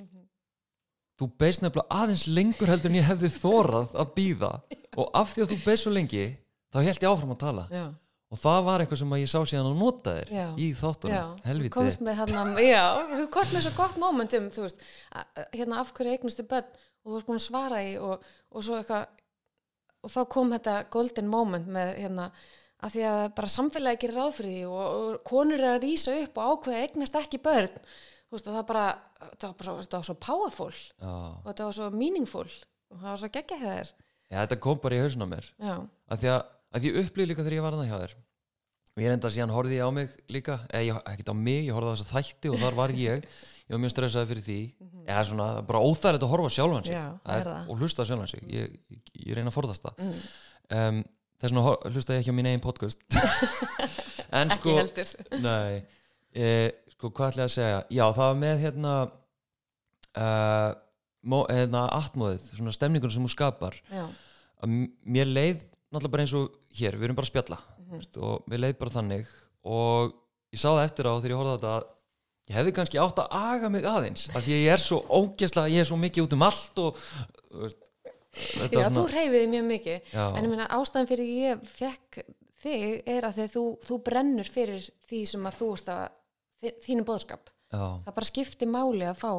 [1.17, 4.51] Þú beist nefnilega aðeins lengur heldur en ég hefði þórað að býða
[5.01, 6.38] og af því að þú beist svo lengi
[6.71, 7.65] þá held ég áfram að tala.
[7.73, 7.86] Já,
[8.31, 10.45] og það var eitthvað sem ég sá síðan að nota þér Já.
[10.55, 14.37] í þáttunum, já, þú helviti komst með hérna, já, þú komst með svo gott moment
[14.39, 14.85] um, þú veist,
[15.51, 18.79] hérna af hverju eignustu börn og þú varst búin að svara í og, og svo
[18.79, 19.09] eitthvað
[20.01, 22.31] og þá kom þetta golden moment með hérna
[22.81, 26.55] að því að bara samfélagi gerir því og, og konur er að rýsa upp og
[26.55, 27.75] ákveða eignast ekki börn.
[28.31, 28.85] Þú veist, það bara,
[29.35, 30.71] það var bara svo, þetta var svo powerful.
[30.71, 31.11] Já.
[31.11, 32.47] og þetta var svo meaningful.
[32.91, 33.91] Og það var svo geggja þér.
[34.31, 35.49] Já, þetta kom bara í hausinn á mér.
[35.59, 36.41] Já, að því að,
[36.75, 38.13] að ég upplýði líka þegar ég var hana hjá þér.
[38.91, 41.91] Og ég enda síðan horfði ég á mig líka eða ekkert á mig, ég horfði
[41.91, 43.23] á þessa þætti og þar var ég,
[43.63, 44.57] ég var mjög stressaði fyrir því.
[45.05, 46.95] Eða svona, það bara óþægilegt að horfa sjálfan sig.
[46.95, 46.99] Mhm.
[46.99, 47.69] Já, Það það er það.
[47.71, 48.43] og hlusta sjálfan sig.
[48.51, 50.03] Ég, ég, ég reyna að forðast það.
[50.03, 50.19] Mm.
[50.81, 51.01] um,
[51.41, 52.99] þess vegna hlusta ég ekki á mín eigin podcast.
[54.31, 54.77] En sko
[55.43, 55.81] nei,
[56.31, 56.45] e,
[56.93, 57.79] sko hvað ætla ég að segja?
[57.91, 58.91] Já það var með hérna
[60.15, 60.69] uh,
[61.27, 63.75] mó, hérna atmóðið, svona stemningun sem hún skapar.
[63.91, 67.97] Að mér leið náttúrulega bara eins og hér, við erum bara að spjalla Mhm.
[67.99, 69.25] veist, og mér leið bara þannig.
[69.65, 70.13] Og
[70.54, 71.84] ég sá það eftir á þegar ég horfði á þetta að
[72.51, 75.65] ég hefði kannski átt að aga mig aðeins af því að ég er svo ógesla
[75.69, 76.97] ég er svo mikið út um allt og
[77.51, 77.77] veist,
[78.71, 80.01] já var þú reyfiði mjög mikið.
[80.13, 82.21] Já, En ég meina ástæðan fyrir ég fekk
[82.62, 87.49] þig er að þú, þú brennur fyrir því sem að þú ert að þínu bóðskap.
[87.73, 89.32] já, Það bara skiptir máli að fá.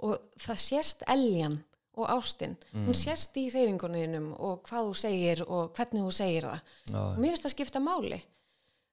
[0.00, 1.62] Og það sést eljan
[1.98, 2.56] og ástin.
[2.72, 2.84] Mm.
[2.86, 6.60] Hún sést í reyfingunum og hvað þú segir og hvernig þú segir það.
[6.92, 8.20] já, Og mér finnst það skipta máli.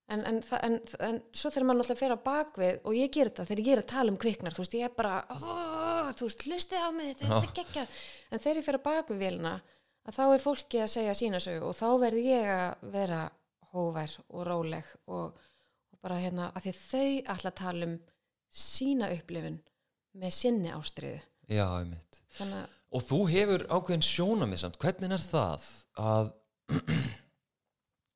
[0.07, 3.45] En, en, en, en svo þegar maður náttúrulega fer á bakvið og ég ger þetta
[3.49, 6.45] þegar ég er að tala um kviknar, þú veist, ég er bara, "Ó, þú veist,
[6.47, 7.97] hlustið á mig, þetta, er geggjað.
[8.31, 9.51] En þegar ég fer á bakvið vélina,
[10.07, 13.21] að þá er fólki að segja sína sögu og þá verð ég að vera
[13.73, 15.35] hóvær og róleg og,
[15.91, 17.97] og bara hérna, að því að þau að tala um
[18.63, 19.59] sína upplifun
[20.15, 21.19] með sinni ástriðu.
[21.51, 24.79] já, einmitt Þannig að, og þú hefur ákveðin sjónamið samt.
[24.81, 25.67] Hvernig er það
[26.01, 26.29] að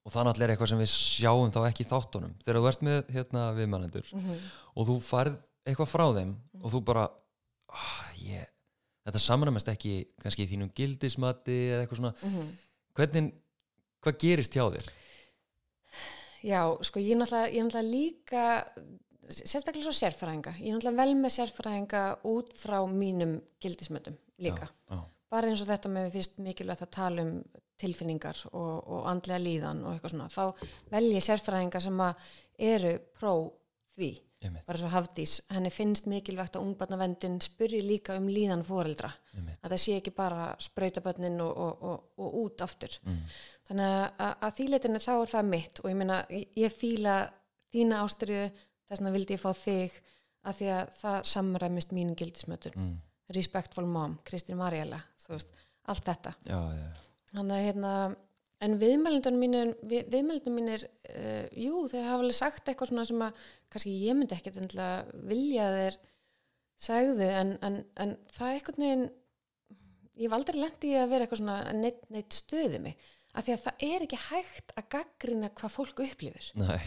[0.02, 2.34] og það náttúrulega er eitthvað sem við sjáum þá ekki þáttunum.
[2.46, 5.34] Þegar þú ert með hérna viðmælendur mm og þú færð
[5.68, 6.30] eitthvað frá þeim
[6.62, 7.02] og þú bara
[7.76, 8.46] ah, ég,
[9.04, 9.92] þetta samræmast ekki
[10.24, 12.14] kannski í þínum gildismati eða eitthvað svona.
[12.24, 12.54] Mm
[12.98, 13.30] hvernig,
[14.04, 14.90] hvað gerist hjá þér?
[16.42, 18.46] Já, sko ég er náttúrulega, ég er náttúrulega líka
[19.32, 20.56] sérstaklega svo sérfræðinga.
[20.60, 24.68] Ég er náttúrulega vel með sérfræðinga út frá mínum gildismöndum líka.
[24.90, 27.38] Já, já, bara eins og þetta með fyrst mikilvægt að tala um
[27.82, 32.02] tilfinningar og, og andlega líðan og eitthvað svona, þá vel ég sérfræðinga sem
[32.62, 33.32] eru pró
[33.98, 34.10] því,
[34.66, 39.10] bara svo Hafdís henni finnst mikilvægt að ungbarnavendin spurri líka um líðan fóreldra
[39.64, 42.96] að það sé ekki bara sprautabönnin og, og, og, og út aftur.
[43.06, 43.20] Mm.
[43.68, 47.16] þannig að, að, þýleitinu þá er það mitt og ég meina, ég, fíla
[47.74, 48.50] þína ástriðu,
[48.90, 50.02] þess vegna vildi ég fá þig
[50.42, 52.98] að því að það samræmist mínum gildismötur, Mm.
[53.36, 55.56] Respectful Mom Kristín Mariela, þú veist,
[55.92, 56.34] allt þetta.
[56.48, 56.88] Já, já,
[57.34, 57.94] þannig að hérna
[58.62, 63.24] en viðmælindunum mínir, við, viðmælindunum mínir uh, jú, þeir hafa alveg sagt eitthvað svona sem
[63.26, 64.60] að kannski ég myndi ekkert
[65.32, 65.98] vilja þeir
[66.82, 69.08] sagðu en, en, en það er eitthvað neginn
[70.22, 73.86] ég lent í að vera eitthvað svona neitt, neitt stöði mig af því að það
[73.88, 76.52] er ekki hægt að gaggrina hvað fólk upplifir.
[76.60, 76.82] Nei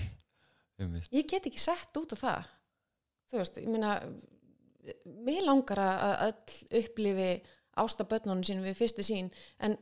[0.79, 2.53] ég get ekki sett út á það.
[3.31, 3.95] Þú veist, ég meina
[5.25, 7.31] mér langar að öll upplifi
[7.81, 9.77] ástabötnunum sínum við fyrstu sín en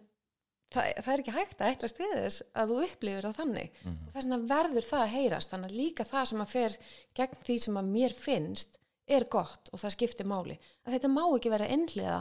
[0.72, 3.74] það, það er ekki hægt að til þess að þú upplifir það þannig.
[3.82, 3.98] Mhm.
[4.06, 6.78] og þess vegna verður það að heyrast þannig að líka það sem að fer
[7.18, 10.58] gegn því sem að mér finnst er gott og það skiptir máli.
[10.86, 12.18] Að þetta má ekki vera einhliða.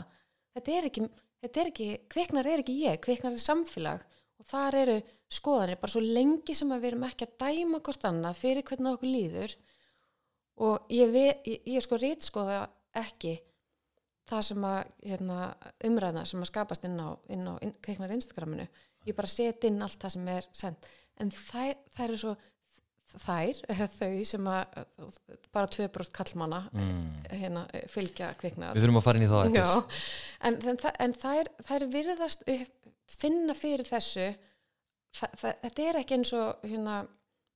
[0.52, 1.08] Þetta er ekki,
[1.42, 4.06] þetta er ekki kviknar er ekki ég, kviknar er samfélag.
[4.42, 4.96] Og þar eru
[5.32, 8.96] skoðanir bara svo lengi sem að við erum ekki að dæma hvort annað fyrir hvernig
[8.96, 9.54] okkur líður
[10.60, 12.66] og ég, ve- ég, ég sko rítskoða
[12.98, 13.38] ekki
[14.28, 15.38] það sem að hérna,
[15.88, 18.66] umræðna sem að skapast inn á, inn á inn, kveiknar Instagraminu.
[19.06, 22.34] Ég bara set inn allt það sem er sendt en þær, þær eru svo
[23.12, 23.58] þær,
[23.98, 24.76] þau sem að
[25.52, 27.08] bara 2% kallmanna mm.
[27.42, 29.98] hérna, fylgja kveiknar Við þurfum að fara inn í það eftir.
[30.48, 30.60] En,
[31.06, 32.46] en, þær, þær virðast
[33.12, 34.30] finna fyrir þessu.
[35.12, 37.02] Þa, þa, þetta er ekki eins og hérna,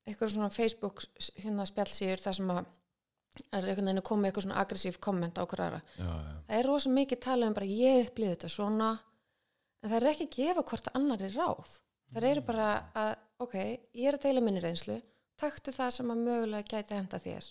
[0.06, 1.06] eitthvað svona Facebook
[1.40, 2.74] hérna, spjallsýður þar sem að
[3.50, 5.80] er einhvern veginn að koma eitthvað svona aggressív komment á já.
[6.46, 8.90] Það er rosa mikið talað um bara ég upplýði þetta svona
[9.82, 11.76] en það er ekki að gefa hvort annari ráð.
[12.14, 13.54] Það eru bara að, ok,
[13.98, 14.96] ég er að deila minni reynslu,
[15.40, 17.48] taktu það sem að mögulega gæti henda þér,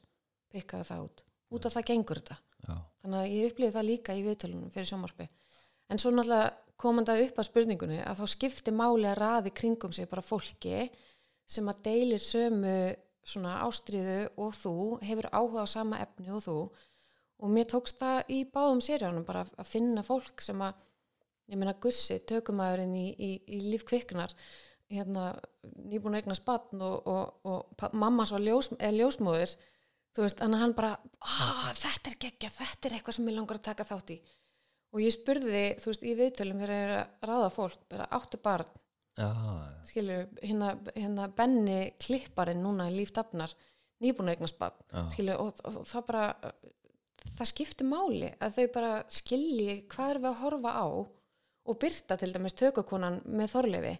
[0.53, 1.25] pikkaðu það út.
[1.55, 2.37] Út af það gengur þetta.
[2.65, 2.75] Já.
[3.03, 5.27] Þannig að ég upplýði það líka í viðtölunum fyrir sjómarpi.
[5.91, 10.09] En svo náttúrulega komandi upp að spurningunni að þá skipti máli að raði kringum sig
[10.11, 10.87] bara fólki
[11.45, 12.77] sem að deilir sömu
[13.25, 16.57] svona ástriðu og þú, hefur áhuga á sama efni og þú.
[17.43, 20.77] Og mér tókst það í báðum sérjánum bara að finna fólk sem að
[21.51, 24.33] ég meina Gussi, tökumæðurinn í, í, í líf kviknar
[24.91, 25.33] hérna,
[25.89, 29.55] nýbúin að eigna spann og, og, og mamma svo ljós, er ljósmóður
[30.15, 30.95] þú veist, að hann bara
[31.75, 34.17] þetta er geggja, þetta er eitthvað sem ég langar að taka þátt í.
[34.95, 38.39] Og ég spurði, þú veist, í viðtölum þegar ég er að ráða fólk, bara áttu
[38.41, 38.69] barn
[39.87, 43.53] skilur, hérna, hérna Benni klipparinn núna í líftafnar
[44.59, 44.81] barn.
[44.91, 45.09] Já.
[45.13, 46.25] skilur, og, og, og það bara
[47.37, 50.87] það skiptir máli að þau bara skilji hvað er við að horfa á
[51.65, 53.95] og byrta til dæmis tökukonan með þorlefi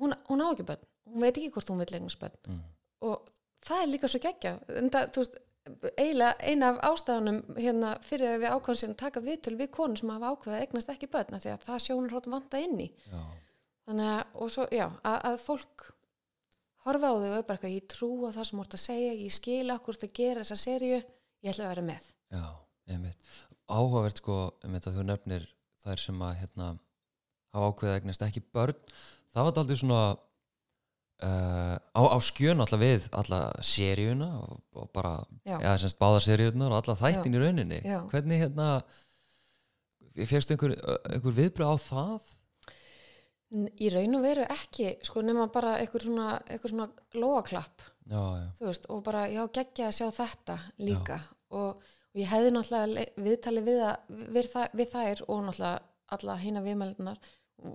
[0.00, 2.38] hún, hún á ekki börn, hún veit ekki hvort hún vil eignast börn.
[2.46, 2.62] Mm.
[3.08, 3.32] og
[3.66, 5.40] það er líka svo geggja en það, þú veist,
[5.96, 9.98] eiginlega eina af ástæðunum hérna fyrir að við ákvæðum sér að taka viðtöl við konur
[9.98, 12.86] sem hafa ákveðið að eignast ekki börn því að það sjónur hótt vanda inn í.
[13.10, 13.22] Já,
[13.86, 15.86] þannig að, og svo, já, að, að fólk
[16.86, 19.34] horfa á þau og eitthvað, ég trú á það sem þú ert að segja, ég
[19.34, 21.00] skil okkur það gera þessa seríu,
[21.42, 22.10] ég ætla að vera með.
[22.34, 22.44] Já,
[22.94, 23.32] einmitt.
[23.66, 25.48] Áhugavert sko, einmitt að þú nefnir
[25.82, 26.68] þær sem að hérna
[27.56, 28.78] hafa ákveðið að eignast ekki börn.
[29.34, 30.04] Það var aldrei svona
[31.26, 35.58] uh, á, á skjön alltaf við alla seríuna og, og bara Já.
[35.58, 37.82] eða semst báðar seríunar og alla þættin í rauninni.
[37.82, 38.00] Já.
[38.12, 38.70] hvernig hérna
[40.16, 40.76] férstu einhver,
[41.10, 42.32] einhver viðbröð á það
[43.54, 48.46] í raun og veru ekki, sko nema bara eitthvað svona, eitthvað svona lóaklapp já, já,
[48.66, 51.20] veist, og bara, já, geggja að sjá þetta líka.
[51.54, 53.82] Og, og ég hefði náttúrulega le- viðtali við,
[54.34, 54.48] við,
[54.80, 55.80] við þær og náttúrulega
[56.16, 57.18] alla hina viðmældunar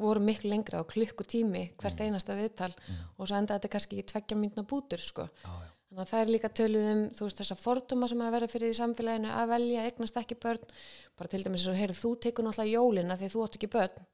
[0.01, 2.71] voru miklu lengra og klukkutími hvert einasta viðtal
[3.17, 5.25] og svo endaði þetta kannski í tveggja myndna bútur sko.
[5.41, 5.49] já,
[5.89, 8.71] þannig að það er líka töluð um þú veist þessa forduma sem að vera fyrir
[8.71, 10.63] í samfélaginu að velja, eignast ekki börn.
[11.17, 14.05] Bara til dæmis svo, heyrðu, þú tekur náttúrulega jólina því þú átt ekki börn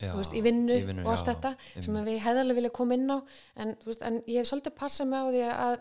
[0.00, 1.84] veist, í vinnu, í vinnu, og allt já, þetta einmitt.
[1.86, 3.18] sem að við hefðarlega vilja koma inn á
[3.56, 5.76] en, veist, en ég hef svolítið passað mig á því að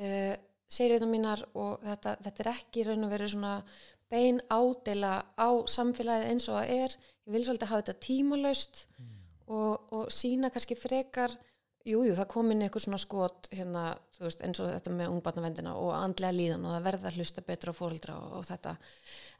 [0.00, 0.34] uh,
[0.70, 3.54] seríuna mínar og þetta, þetta er ekki í raun og verið svona
[4.10, 9.16] bein ádela á samfélagið eins og það er ég vil svolítið hafa þetta tímalaust Mm.
[9.50, 11.32] og, og sína kannski frekar
[11.80, 15.12] Jújú, jú, það kom inn eitthvað svona skot hérna, þú veist, eins og þetta með
[15.14, 18.74] ungbarnavendina og andlega líðan og það verða hlusta betur á fóreldra og, og þetta.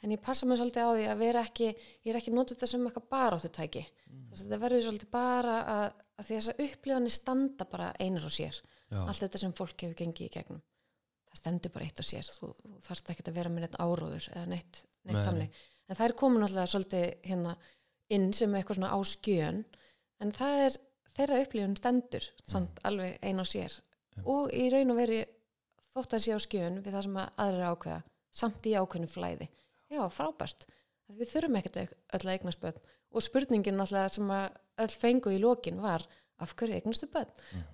[0.00, 2.70] En ég passa mig svolítið á því að vera ekki, ég er ekki notið þetta
[2.72, 3.84] sem eitthvað baráttutæki.
[4.08, 4.24] Mm.
[4.40, 8.64] Þetta verður svolítið bara að, að þess að upplifanir standa bara einar á sér.
[8.88, 9.00] Já.
[9.04, 10.62] Allt þetta sem fólk hefur gengið í gegnum.
[11.28, 12.30] Það stendur bara eitt á sér.
[12.40, 15.26] Þú, þú þarft ekki að vera með neitt áróður eða neitt, neitt Nei.
[15.28, 15.60] þannig.
[15.90, 17.58] En það er komin alltaf svolítið hérna
[18.16, 19.60] inn sem eitthvað svona á skjön.
[20.20, 20.80] En það er
[21.16, 23.72] þeirra upplifun stendur samt alveg ein á sér.
[24.24, 25.20] Og í raun og veru
[25.94, 28.00] þótt að sé á skjön við það sem að aðrir ákveða
[28.40, 29.48] samt í ákveðinu flæði.
[29.90, 30.66] Já, frábært,
[31.10, 32.78] við þurfum ekkert öll að eignast börn.
[33.10, 34.50] Og spurningin náttúrulega sem að
[34.84, 36.04] öll fengu í lokin var
[36.40, 37.32] af hverju eignastu börn?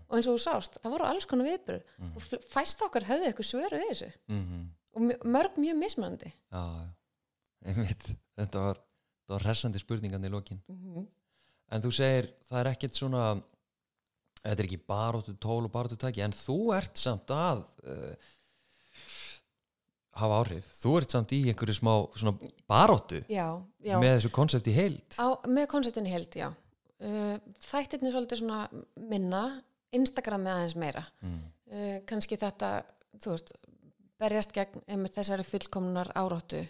[0.09, 1.83] Og eins og þú sást, það voru alls konar viðbröð
[2.17, 4.11] og fl- fæst okkar höfðu eitthvað svöru við þessu.
[4.33, 4.65] Mm
[4.97, 6.87] og mj- mörg mjög mismandi já, já.
[7.69, 8.07] einmitt.
[8.41, 8.79] Þetta var,
[9.29, 10.63] var hressandi spurningan í lokin
[11.73, 13.27] en þú segir það er ekkert svona
[14.47, 18.33] þetta er ekki baróttu tól og baróttu tæki en þú ert samt að uh,
[20.17, 20.69] hafa áhrif.
[20.79, 23.49] Þú ert samt í einhverju smá svona baróttu já,
[23.85, 25.19] já, með þessu konsept í heild.
[25.21, 26.49] Á, með konceptin í held, já.
[26.97, 28.63] Uh, þættirni svolítið svona
[29.11, 29.43] minna
[29.97, 31.05] Instagramið aðeins meira.
[31.25, 31.41] Mm.
[31.73, 32.71] uh, kannski þetta
[33.21, 33.53] þú veist,
[34.21, 36.63] berjast gegn einmitt þessari fullkomnar áráttu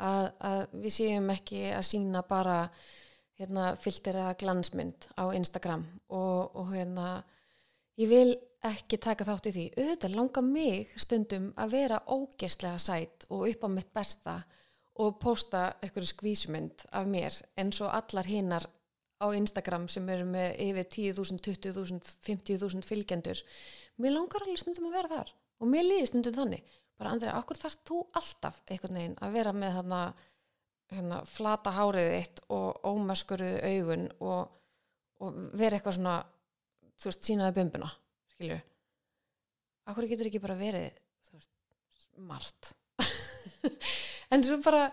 [0.00, 2.64] að, að við séum ekki að sína bara
[3.40, 7.22] hérna filtera glansmynd á Instagram og, og hérna
[8.00, 8.34] ég vil
[8.66, 9.66] ekki taka þátt í því.
[9.78, 14.36] Auðvitað langar mig stundum að vera ógeðslega sætt og upp á mitt besta
[15.00, 18.66] og posta einhverju skvísmynd af mér eins og allar hinnar
[19.20, 23.40] á Instagram sem eru með yfir 10.000, 20.000, 50.000 fylgjendur.
[24.00, 26.76] Mér langar alveg stundum að vera þar og mér líði stundum þannig.
[27.00, 30.00] Bara Andrið, okkur þarf þú alltaf einhvern veginn að vera með hana,
[30.96, 34.50] hana flata hárið þitt og ómaskuruðu augun og,
[35.22, 36.16] og vera eitthvað svona
[37.00, 37.92] þú veist, sínaði bumbuna
[38.34, 38.58] skilju
[39.90, 40.90] okkur getur ekki bara verið
[41.30, 41.52] veist,
[42.18, 42.72] margt
[44.34, 44.88] en svo bara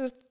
[0.00, 0.26] þú veist,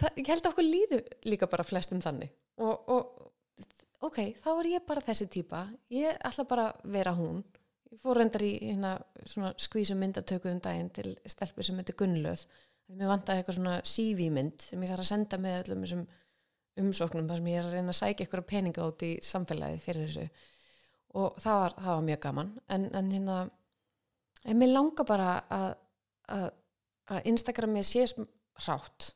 [0.00, 2.32] það, ég held að okkur líðu líka bara flestum þannig.
[2.62, 7.42] Og, og ok, þá er ég bara þessi típa, ég ætla bara að vera hún.
[7.92, 8.94] Ég fór reyndar í hérna
[9.60, 12.46] skvísum myndatöku um daginn til stelpu sem heitir Gunnlöð
[12.98, 16.04] mér vantaði eitthvað svona CV mynd sem ég þarf að senda með öllum þessum
[16.82, 20.08] umsóknum þar sem ég er að reyna að sækja eitthvað peninga út í samfélagi fyrir
[20.08, 20.26] þessu.
[21.20, 22.52] Og það var, það var mjög gaman.
[22.72, 23.38] En, en hérna
[24.48, 25.70] en mér langar bara að,
[26.36, 26.46] að,
[27.12, 28.06] að Instagrami sé
[28.62, 29.12] hrátt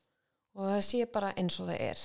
[0.57, 2.03] og það sé bara eins og það er.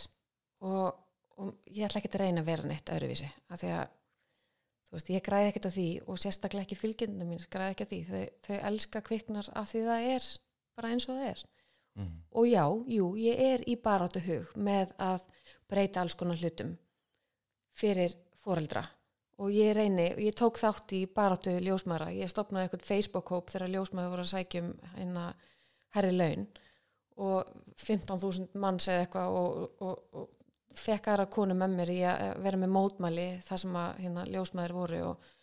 [0.67, 1.01] Og,
[1.41, 3.97] og ég ætla ekki að reyna að vera neitt öðruvísi af því að
[4.87, 7.91] þú veist, ég græði ekkert á því og sérstaklega ekki fylgjendum mín græði ekki á
[7.91, 10.27] því, þau, þau elska kviknar af því það er
[10.77, 11.43] bara eins og það er
[11.99, 12.15] mm.
[12.31, 12.63] og já,
[12.95, 15.27] jú, ég er í baráttu hug með að
[15.71, 16.75] breyta alls konar hlutum
[17.77, 18.83] fyrir foreldra.
[19.41, 23.73] Og ég reyni, og ég tók þátt í baráttu ljósmaðra, ég stopnaði eitthvað Facebook-hóp þegar
[23.73, 25.23] ljósmaður voru að sækjum hérna
[25.95, 26.45] herri laun.
[27.21, 27.49] Og
[27.81, 32.61] 15.000 manns eða eitthvað og, og, og fekk aðra konu með mér í að vera
[32.61, 35.01] með mótmæli þar sem að hérna, ljósmaður voru.
[35.09, 35.33] Og,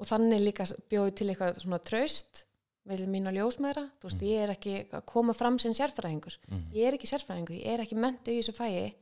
[0.00, 2.44] og þannig líka bjóði til eitthvað svona traust
[2.84, 4.28] með mín og ljósmaðra, þú veist, Mm.
[4.28, 6.36] ég er ekki að koma fram sem sérfræðingur.
[6.50, 6.64] Mm.
[6.74, 8.94] ég er ekki sérfræðingur, ég er ekki mentu í þessu fæi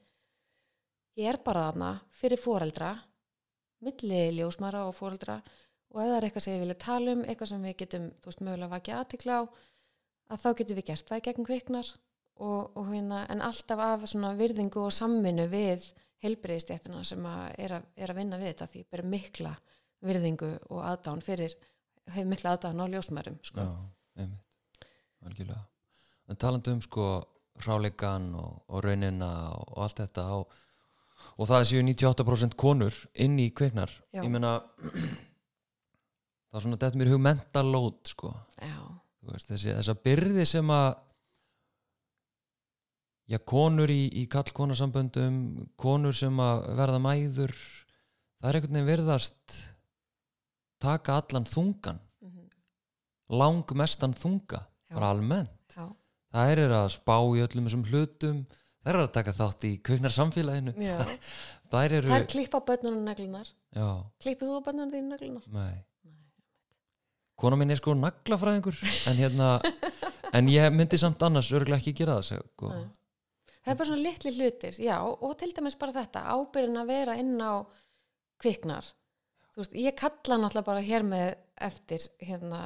[1.18, 2.92] ég er bara þarna fyrir foreldra
[3.82, 5.40] milli ljósmara og foreldra.
[5.92, 8.30] Og ef það er eitthvað sem ég vilja tala um eitthvað sem við getum, þú
[8.30, 9.42] veist, mögulega vakið aðtikla á
[10.32, 11.90] að þá getum við gert það gegn kviknar.
[12.42, 15.84] Og, og hérna en alltaf af svona virðingu og samminu við
[16.24, 19.52] heilbreyðistjættina sem að er, að er að vinna við þetta því bara mikla
[20.02, 21.54] virðingu og aðdán fyrir
[22.10, 23.60] hefur mikla aðdán á ljósmærum sko.
[23.60, 23.70] Já,
[24.22, 24.88] einmitt,
[25.22, 25.62] algjörlega
[26.28, 27.06] en talandi um sko
[27.62, 30.56] hráleikan og, og raunina og, og allt þetta og,
[31.36, 34.22] og það séu 98% konur inn í kveiknar Já.
[34.22, 34.56] ég meina
[36.48, 38.32] það er svona þetta mér hug mental load sko
[39.22, 40.88] veist, þessi, þessa byrði sem að
[43.30, 45.36] já, konur í, í kallkonasamböndum
[45.80, 49.60] konur sem að verða mæður það er einhvern veginn virðast
[50.82, 52.48] taka allan þungan mhm,
[53.42, 54.96] langmestan þunga Já.
[54.96, 55.86] bara almennt já,
[56.34, 60.16] það er að spá í öllum þessum hlutum það er að taka þátt í kveiknar
[60.18, 60.98] samfélaginu já.
[61.72, 63.54] það eru Það er klippa bönnunum neglunar
[64.20, 65.48] Klippið þú bönnunum þínu neglunar?
[65.54, 65.80] nei
[67.42, 68.76] kona mín er sko naglafræðingur
[69.10, 69.54] en hérna
[70.36, 72.72] en ég myndi samt annars örgulega ekki gera það sko.
[72.72, 72.90] Nei.
[73.62, 77.16] Það er bara svona litli hlutir, já, og til dæmis bara þetta, ábyrðin að vera
[77.20, 77.62] inn á
[78.42, 78.88] kviknar.
[79.52, 81.28] Þú veist, ég kalla náttúrulega bara hér með
[81.68, 82.60] eftir hérna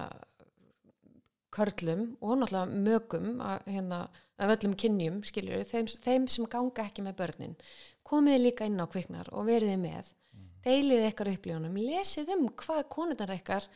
[1.57, 4.01] körlum og náttúrulega mögum að, hérna,
[4.39, 7.57] af öllum kynjum, skiljur, þeim, þeim sem ganga ekki með börnin.
[8.07, 10.13] Komiði líka inn á kviknar og veriði með,
[10.67, 13.67] deiliði ykkar upplífunum, lesið um hvað konurnar ykkar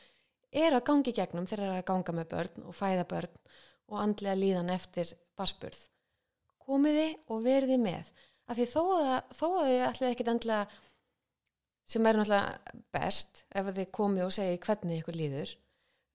[0.51, 3.40] er að gangi gegnum þegar það er að ganga með börn og fæða börn
[3.90, 5.88] og andlega líðan eftir barspurð
[6.70, 8.11] komiði og veriði með.
[8.51, 10.81] Af því þó að, þó að þið ætlið ekkit endilega
[11.90, 15.55] sem er náttúrulega best ef að þið komið og segið hvernig ykkur líður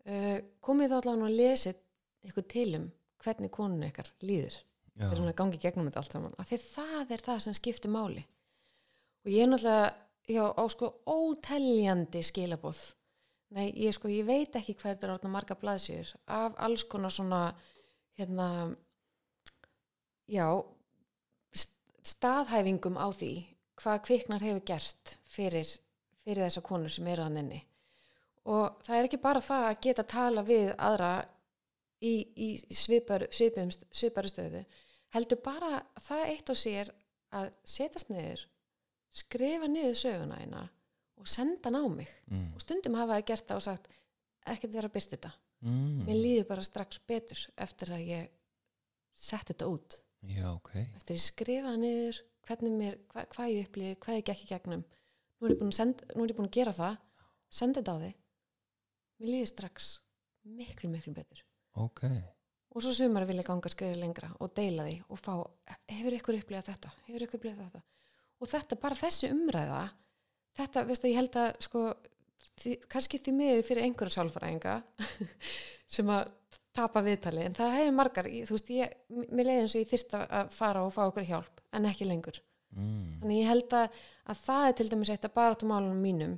[0.08, 1.82] uh, komið þá allavega og lesið
[2.30, 2.88] ykkur til um
[3.26, 4.56] hvernig konun ykkar líður.
[4.96, 6.36] Þegar hún er gangið gegnum þetta allt saman.
[6.40, 8.22] Af því það er það sem skiptir máli.
[9.26, 9.88] Og ég er náttúrulega
[10.30, 12.80] já, á sko óteljandi skilabóð
[13.56, 17.14] nei, ég sko, ég veit ekki hvað þetta er orðna marga blaðsjur af alls konar
[17.14, 17.42] svona
[18.18, 18.48] hérna
[20.32, 20.48] já
[21.54, 23.32] st- staðhæfingum á því
[23.82, 25.70] hvað kviknar hefur gert fyrir,
[26.24, 27.62] fyrir þessa konur sem eru að nenni
[28.46, 31.14] og það er ekki bara það að geta tala við aðra
[32.02, 34.66] í, í svipar, svipum, svipari stöðu
[35.16, 36.92] heldur bara það eitt og sér
[37.36, 38.46] að setjast niður
[39.16, 40.64] skrifa niður söguna eina
[41.16, 42.12] og senda hann á mig.
[42.30, 42.54] Mm.
[42.54, 43.92] og stundum hafa ég gert það og sagt
[44.46, 45.34] ekkert vera að byrta þetta.
[45.66, 46.02] Mm.
[46.06, 48.34] mér líður bara strax betur eftir að ég
[49.16, 50.00] sett þetta út.
[50.26, 50.74] Já, ok.
[50.98, 54.52] Eftir að ég skrifa niður hvernig mér, hva, hvað ég upplýði, hvað ég gekk í
[54.54, 54.86] gegnum.
[55.36, 57.02] Nú er ég búin að, senda, nú er ég búin að gera það
[57.54, 58.16] senda þetta á þig.
[59.20, 59.92] Mér líður strax
[60.46, 61.44] miklu, miklu betur.
[61.82, 62.06] Ok,
[62.76, 65.34] og svo sumar vilja ganga að skrifa lengra og deila því og fá,
[65.92, 66.92] hefur ykkur upplýðað þetta?
[67.08, 67.84] Hefur ykkur upplýðað þetta?
[68.44, 69.84] Og þetta bara þessi umræða
[70.60, 71.84] þetta, veistu, ég held að sko,
[72.62, 74.76] því, kannski því miður fyrir einhverja sálfræðinga
[75.98, 76.32] sem að
[76.76, 78.98] tapa viðtali, en það hefur margar þú veist, ég,
[79.30, 82.42] mér leiði eins og ég þyrft að fara og fá okkur hjálp, en ekki lengur.
[82.76, 83.22] Mm.
[83.22, 86.34] þannig ég held að, að það er til dæmis eitt að bara á málunum mínum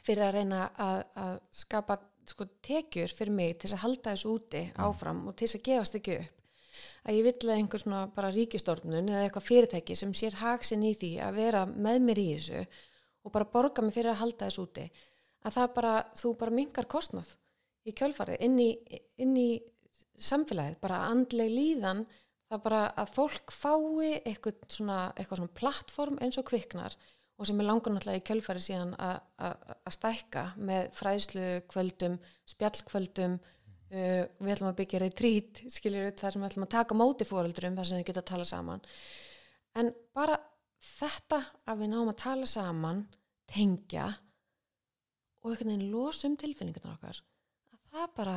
[0.00, 1.98] fyrir að reyna að, að skapa
[2.30, 6.16] sko, tekjur fyrir mig til að halda þessu úti áfram og til að gefast ekki
[6.22, 6.38] upp.
[7.02, 10.94] Að ég vill að einhver svona bara ríkistórnun eða eitthvað fyrirtæki sem sér haksinn í
[10.96, 12.62] því að vera með mér í þessu
[13.22, 14.86] og bara borga mig fyrir að halda þessu úti
[15.42, 17.34] að það bara, þú bara mingar kostnað
[17.82, 18.70] í kjölfarið inn í,
[19.24, 19.48] inn í
[20.22, 22.04] samfélagið, bara andleg líðan
[22.52, 26.96] það bara að fólk fái eitthvað svona, eitthvað svona plattform eins og kviknar
[27.40, 29.62] og sem er langur náttúrulega í kjölfarið síðan að-
[29.96, 32.18] stækka með fræðslu kvöldum,
[32.52, 36.98] spjallkvöldum uh, við ætlum að byggja retreat skiljur við þar sem við ætlum að taka
[36.98, 38.84] móti fóröldurum þar sem þau geta að tala saman.
[39.80, 40.38] En bara
[40.82, 43.04] þetta að við náum að tala saman
[43.50, 44.06] tengja
[45.42, 47.22] og einhvern veginn losum tilfinningarnar okkar
[47.72, 48.36] að það bara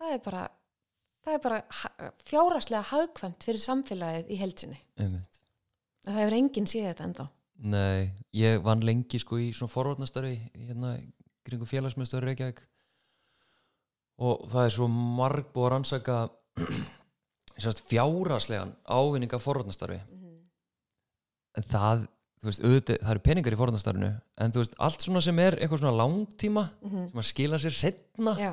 [0.00, 0.46] það er bara
[1.20, 1.60] það er bara
[2.24, 4.40] fjárhagslega hagkvæmt fyrir samfélagið í
[6.00, 7.26] að það hefur enginn séð þetta ennþá.
[7.70, 11.10] Nei, ég vann lengi sko í svona forvarnastöri hérna í
[11.44, 12.62] kringum félagsmyndstöru Reykjavík.
[14.24, 16.16] Og það er svo marg búið að rannsaka
[17.90, 20.00] fjáraslegan ávinning af forvarnastarfi.
[21.58, 22.06] En það,
[22.46, 25.82] veist, auðvitað, það eru peningar í forvarnastarfinu en þú veist, allt svona sem er eitthvað
[25.82, 28.52] svona langtíma sem að skila sér setna já,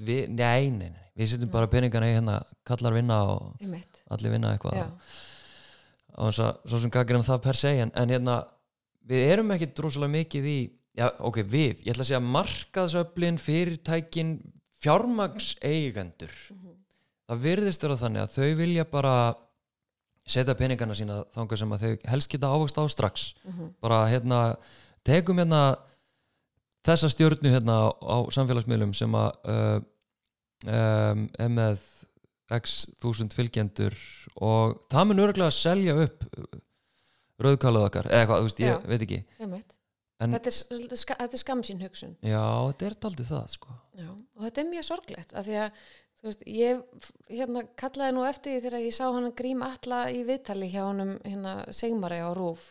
[0.00, 4.34] við, nei, nei, nei, við setjum bara peningana í hérna kallar vinna og eitt allir
[4.34, 4.94] vinna eitthvað.
[6.14, 8.38] Á þess að svo sem gagir það per se en, en hérna,
[9.04, 10.58] við erum ekki droslega mikið í,
[10.98, 11.82] já ok, við.
[11.84, 14.36] Ég ætla að segja markaðsöflin, fyrirtækin
[14.84, 16.34] fjármags eigendur
[17.28, 19.14] það virðist vera þannig að þau vilja bara
[20.28, 23.26] setja peningana sína þangað sem að þau helst geta ávast á strax.
[23.84, 24.40] Bara hérna,
[25.04, 25.62] tegum hérna
[26.84, 29.78] þessa stjórnu hérna á, á samfélagsmiðlum sem að uh,
[30.68, 31.80] um, er með
[32.54, 33.96] x þúsund fylgjendur
[34.44, 36.26] og það mun örgulega að selja upp
[37.44, 38.76] rauðkálaðu okkar eða eitthvað, þú veist, ég Já.
[38.92, 39.20] veit ekki.
[40.22, 42.14] En- þetta er, þetta er, er skamsín hugsun.
[42.22, 43.74] Já, þetta er daldið það sko.
[43.98, 45.82] Já, og þetta er mjög sorglegt af því að,
[46.24, 46.84] veist, ég
[47.32, 51.16] hérna kallaði nú eftir því þegar ég sá hann grím alla í viðtali hjá honum
[51.24, 52.70] hérna Sigmari á Rúf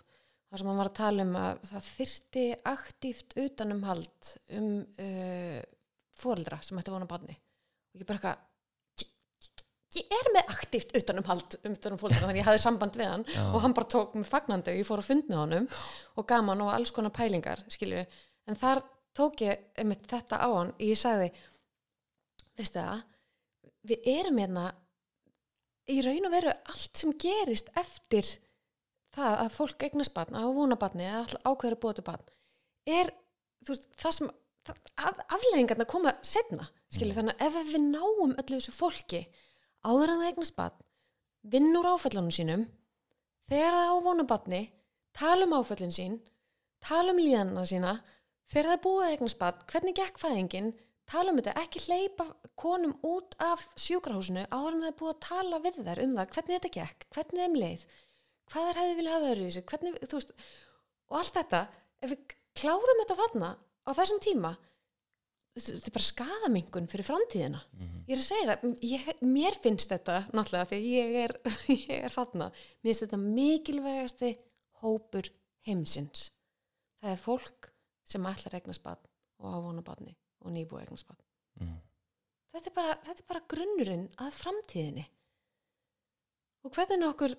[0.53, 4.67] þar sem hann var að tala um að það þyrti aktíft utanumhald um
[5.01, 5.61] uh,
[6.21, 7.33] fóreldra sem ætti vona barni.
[7.93, 9.07] Og ég bara eitthvað
[9.97, 13.25] ég- er með aktíft utanumhald um utanum fóreldra þannig að ég hafði samband við hann.
[13.33, 13.43] Já.
[13.49, 15.67] og hann bara tók mig fagnandi og ég fór að fund með honum
[16.17, 18.05] og gaman og alls konar pælingar skilju,
[18.49, 18.81] en þar
[19.17, 21.31] tók ég einmitt þetta á hann, ég sagði
[22.57, 23.03] veistu það
[23.89, 24.67] við erum hérna
[25.93, 28.25] í raun og veru allt sem gerist eftir
[29.13, 32.31] það að fólk eignast barn, að vona barni eða ákveður að búa til barn
[32.89, 33.11] er
[33.67, 34.31] veist, það sem
[34.69, 39.25] af, afleðingarna koma setna skilju, þannig að ef við náum öllu þessu fólki
[39.83, 40.79] áður en það eignast barn
[41.53, 42.65] vinn úr áfællunum sínum
[43.51, 44.63] þegar það á vona barni
[45.17, 46.17] tala um áfællin sín
[46.83, 47.97] tala um líðanna sína
[48.51, 50.73] þegar það búið eignast barn, hvernig gekk fæðingin
[51.09, 52.25] tala um þetta, ekki hleypa
[52.59, 56.31] konum út af sjúkrahúsinu áður en það er búið að tala við þær um það
[56.35, 57.85] hvernig þetta gekk, hvernig þeim leið
[58.51, 60.35] hvað þær hefði vilja hafa öðru í þessu hvernig, þú veist,
[61.09, 61.63] og allt þetta
[62.03, 64.53] ef við klárum þetta þarna á þessum tíma
[65.53, 67.59] þetta er bara skadamingun fyrir framtíðina.
[68.07, 71.33] Ég er að segja það, ég, mér finnst þetta náttúrulega því að ég er,
[71.75, 72.47] ég er þarna,
[72.81, 74.31] mér finnst þetta mikilvægasti
[74.81, 75.29] hópur
[75.67, 76.27] heimsins.
[77.03, 77.69] Það er fólk
[78.09, 79.09] sem ætlar að eignast barn
[79.43, 81.23] og ávona barni og nýbúið að eignast barn.
[81.61, 81.77] Mm.
[82.55, 85.05] þetta er, bara, þetta er bara grunnurinn að framtíðinni.
[86.63, 87.37] Og hvernig okkur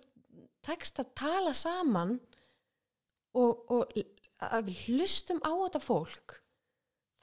[0.64, 2.16] tekst að tala saman
[3.34, 3.92] og, og
[4.44, 6.38] að við hlustum á þetta fólk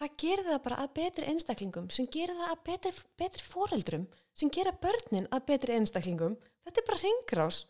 [0.01, 4.07] það gerir það bara að betri einstaklingum sem gerir það að betri, betri foreldrum
[4.38, 6.38] sem gera börnin að betri einstaklingum.
[6.66, 7.62] Þetta er bara ringrás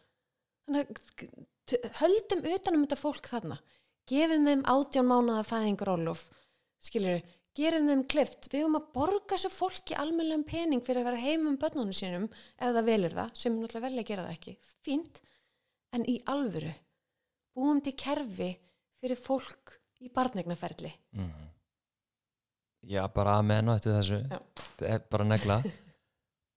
[1.99, 3.57] höldum utanum þetta fólk þarna.
[4.07, 6.25] Gefum þeim átján mánuða fæðingur ólof
[6.81, 7.21] skiljur
[7.57, 11.49] gerum þeim klift, við höfum að borga þessu fólki almennlega pening fyrir að vera heima
[11.51, 14.53] um börnunum sínum ef það velur það sem er náttúrulega velja að gera það ekki.
[14.87, 15.21] Fínt,
[15.93, 16.71] en í alvöru
[17.55, 18.51] búum til kerfi
[19.01, 21.47] fyrir fólk í barnegnaferli Mm.
[22.87, 24.19] já, bara að menna eftir þessu.
[24.29, 24.39] Já.
[24.79, 25.57] þetta er bara negla.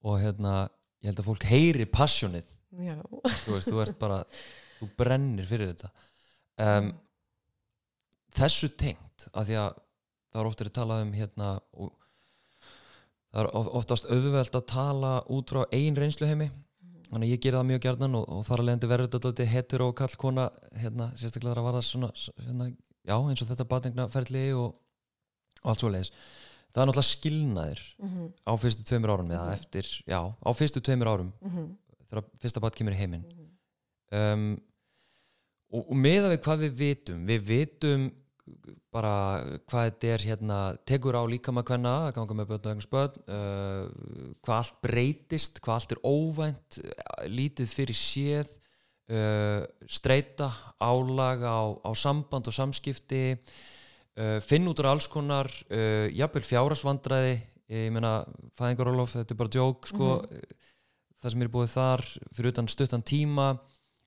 [0.05, 0.53] Og hérna,
[1.03, 2.45] ég held að fólk heyri passionið.
[2.75, 4.21] Þú veist, þú ert bara
[4.79, 5.91] þú brennir fyrir þetta.
[6.59, 6.93] Um,
[8.35, 9.75] þessu tengt af því að
[10.33, 11.93] það er ofta að tala um hérna og
[13.33, 16.51] það er of- oftast auðvelt að tala út frá ein reynsluheimi
[17.15, 19.53] þannig að ég gera það mjög gjarnan og, og þar að leiðandi verður þetta dálítið
[19.55, 20.47] hettur og kall kona
[20.83, 22.11] hérna, sérstaklega þar að vara svona,
[22.43, 22.67] hérna,
[23.07, 24.75] já, eins og þetta batningnaferli og,
[25.63, 26.11] og allt svo leiðis
[26.75, 29.55] það er náttúrulega skilnaðir mhm, á fyrstu tveimur árum eða Mhm.
[29.55, 31.69] eftir, já, á fyrstu tveimur árum mhm,
[32.11, 33.49] þegar fyrsta bat kemur í heiminn mhm.
[34.19, 34.49] um,
[35.75, 38.09] og, og meða við hvað við vitum við vitum
[38.93, 39.15] bara
[39.69, 43.23] hvað þetta er hérna tekur á líkama hvenna að ganga með börn og eignar spörn
[43.33, 48.53] uh, hvað allt breytist, hvað allt er óvænt uh, lítið fyrir séð
[49.09, 56.07] uh, streyta álag á, á samband og samskipti uh, finn út úr alls konar uh,
[56.13, 57.39] jafnvel fjárasvandræði
[57.73, 58.19] ég meina
[58.59, 60.09] fæðingarólof, þetta er bara djók sko,
[61.17, 62.03] það sem er búið þar
[62.37, 63.55] fyrir utan stuttan tíma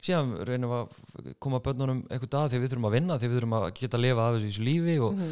[0.04, 3.38] síðan reynum við að koma börnunum eitthvað að því við þurfum að vinna, því við
[3.40, 5.32] þurfum að geta að lifa af þessu lífi og, Mhm.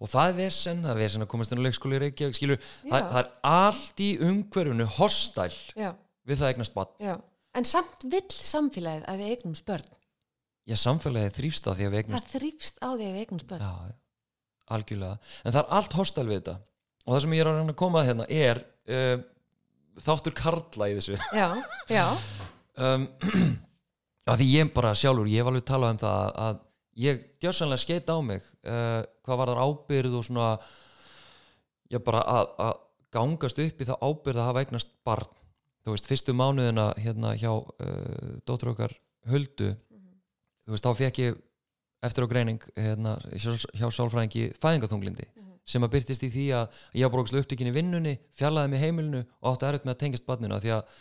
[0.00, 2.58] og það er vesen, það er vesen að komast inn á leikskóli í Reykjavík, skilur,
[2.84, 5.90] það, það er allt í umhverfunu hostæl Já,
[6.26, 6.92] við það eignast barn.
[7.00, 7.20] já.
[7.56, 9.86] En samt vill samfélagið að við eignum spörn.
[10.68, 13.40] Já, samfélagið þrýfst á því að við eignast Það þrýfst á því að við eignum
[13.40, 13.60] spörn.
[13.64, 13.94] Já,
[14.76, 16.56] algjörlega en það er allt hostæl við þetta
[17.06, 18.60] og það sem ég er að koma að hérna er
[18.90, 19.22] uh,
[20.02, 21.48] þáttur karla í þessu Já,
[21.88, 22.06] já,
[22.84, 23.06] um,
[24.26, 26.60] að því ég bara sjálfur ég hef alveg talað um það að, að
[27.06, 30.50] ég gjörsanlega skeit á mig uh, hvað var þar ábyrð og svona
[31.92, 32.84] ég bara að, að
[33.16, 35.34] gangast upp í það ábyrð að hafa eignast barn.
[35.86, 38.96] Þú veist, fyrstu mánuðina hérna hjá uh, dóttur okkar
[39.30, 39.72] Huldu
[40.66, 41.42] þú veist, þá fekk ég
[42.06, 45.26] eftir á greining hérna, hjá, sálfræðingi fæðingaþunglindi
[45.66, 49.22] sem að byrtist í því að ég var brókslega upptökin í vinnunni fjallaði mig heimilinu
[49.24, 50.98] og átti erfitt með að tengjast barninu af því að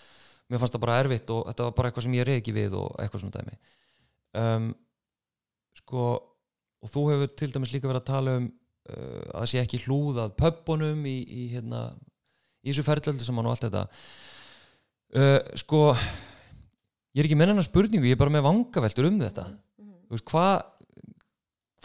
[0.49, 2.77] mér fannst það bara erfitt og þetta var bara eitthvað sem ég reyði ekki við
[2.79, 3.57] og eitthvað svona dæmi.
[4.35, 4.67] Um,
[5.79, 6.05] sko
[6.85, 9.81] og þú hefur til dæmis líka verið að tala um uh, að það sé ekki
[9.85, 11.87] hlúðað pöppunum í, í hérna
[12.65, 13.85] í þessu ferðlöldu saman og allt þetta.
[15.15, 19.49] Uh, sko ég er ekki með hennar spurningu, ég er bara með vangaveltur um þetta.
[20.05, 20.55] Þú veist, hvað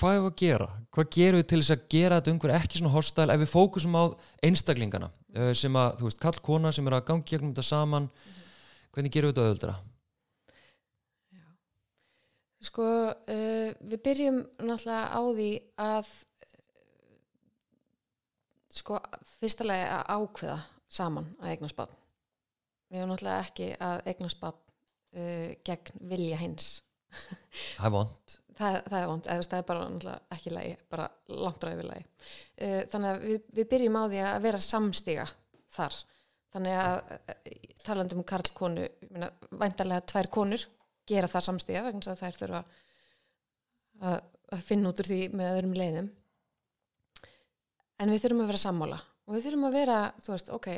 [0.00, 0.66] hvað er að gera?
[0.96, 3.96] Hvað gerum við til þess að gera þetta umhver ekki svona hostæl ef við fókusum
[4.00, 4.04] á
[4.48, 5.10] einstaklingana?
[5.36, 8.08] Uh, sem að, þú veist, kall kona sem er að gangi gegnum þetta saman
[8.94, 9.76] hvernig gerum við þetta auðvöldra?
[12.60, 17.14] Sko, uh, við byrjum náttúrulega á því að uh,
[18.76, 19.00] sko,
[19.38, 20.58] fyrsta lagi að ákveða
[20.90, 21.96] saman að eignast barn.
[22.90, 26.68] Við erum náttúrulega ekki að eignast barn uh, gegn vilja hins.
[27.78, 31.04] Það er vond Það, það er vond, eða það er bara náttúrulega ekki lagi, bara
[31.32, 32.02] langt ræði við lagi.
[32.60, 35.24] Uh, þannig að við, við byrjum á því að vera samstiga
[35.72, 35.96] þar.
[36.50, 37.34] Þannig að uh,
[37.86, 38.86] talandi um karl konu,
[39.60, 40.64] væntarlega tvær konur
[41.10, 42.62] gera það samstiga vegna að þær þurfa
[44.00, 44.16] að,
[44.56, 46.10] að finna út úr því með öðrum leiðum.
[48.00, 48.98] En við þurfum að vera sammála
[49.30, 50.68] og við þurfum að vera, þú veist, ok,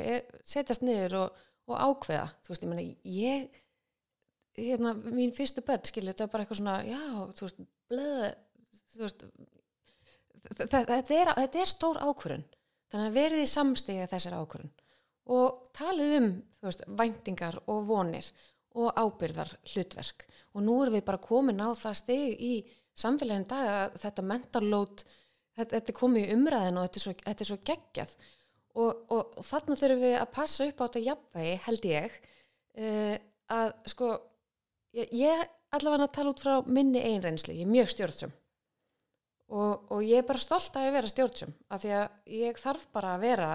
[0.45, 1.37] setjast niður og,
[1.71, 2.83] og ákveða, þú veist, ég meina,
[3.17, 3.59] ég,
[4.59, 6.99] hérna, mín fyrstu börn, skilju, þetta er bara eitthvað svona, já,
[7.39, 8.27] þú veist, bleð,
[8.93, 9.23] þú veist,
[10.43, 12.45] þe- þe- þetta er, þetta er stór ákvörun,
[12.93, 14.69] þannig að verið í samstiga þessar ákvörun
[15.31, 16.29] og talið um,
[16.63, 18.27] veist, væntingar og vonir
[18.73, 22.53] og ábyrðar hlutverk og nú erum við bara komin á það stig í
[22.97, 25.03] samfélagin dag að þetta mentalót,
[25.57, 28.13] þetta, þetta komið í umræðin og þetta er svo, þetta er svo geggjað.
[28.73, 33.17] Og, og, og þarna þurfum við að passa upp á þetta jafnvægi, held ég uh,
[33.53, 34.13] að sko
[34.97, 35.43] ég, ég
[35.73, 38.33] allavega að tala út frá minni einreynsli, ég er mjög stjórnsum
[39.53, 42.87] og, og ég er bara stolt að ég vera stjórnsum af því að ég þarf
[42.95, 43.51] bara að vera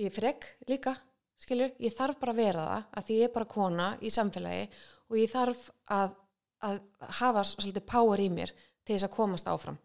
[0.00, 0.96] ég, frek líka
[1.42, 4.66] skilur, ég þarf bara að vera það að því ég er bara kona í samfélagi
[5.10, 5.62] og ég þarf
[5.96, 6.12] að,
[6.62, 6.82] að
[7.20, 9.78] hafa svolítið power í mér til þess að komast áfram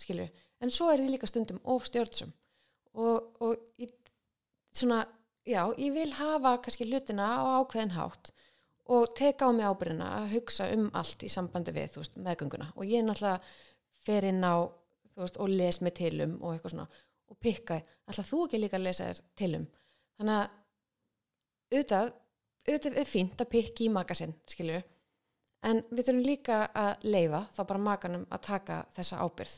[0.00, 2.32] skilur, en svo er ég líka stundum of stjórnsum
[2.94, 3.92] og, og ég,
[4.74, 5.04] svona,
[5.46, 8.32] já, ég vil hafa kannski hlutina á ákveðin hátt
[8.84, 12.66] og teka á mig ábyrðina að hugsa um allt í sambandi við, þú veist, meðgönguna.
[12.76, 13.40] Og ég náttúrulega
[14.04, 14.68] fer inn á
[15.14, 16.88] þú veist, og les mig til um og eitthvað svona
[17.34, 19.68] og pikka, ætla þú ekki líka að lesa þér til um?
[20.18, 20.58] Þannig að
[21.74, 22.10] auðvitað,
[22.68, 24.82] auðvitað er fínt að pikki í makasinn, skilju
[25.64, 29.54] en við þurfum líka að leifa þá bara makanum að taka þessa ábyrð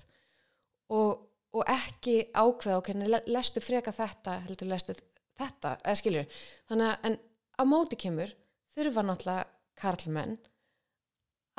[0.94, 1.22] og,
[1.56, 4.96] og ekki ákveða og hvernig lestu freka þetta heldur lestu
[5.36, 6.24] þetta, eða skilju
[6.70, 7.18] þannig að en
[7.58, 8.34] á móti kemur
[8.76, 9.48] þurfa náttúrulega
[9.80, 10.36] karlmenn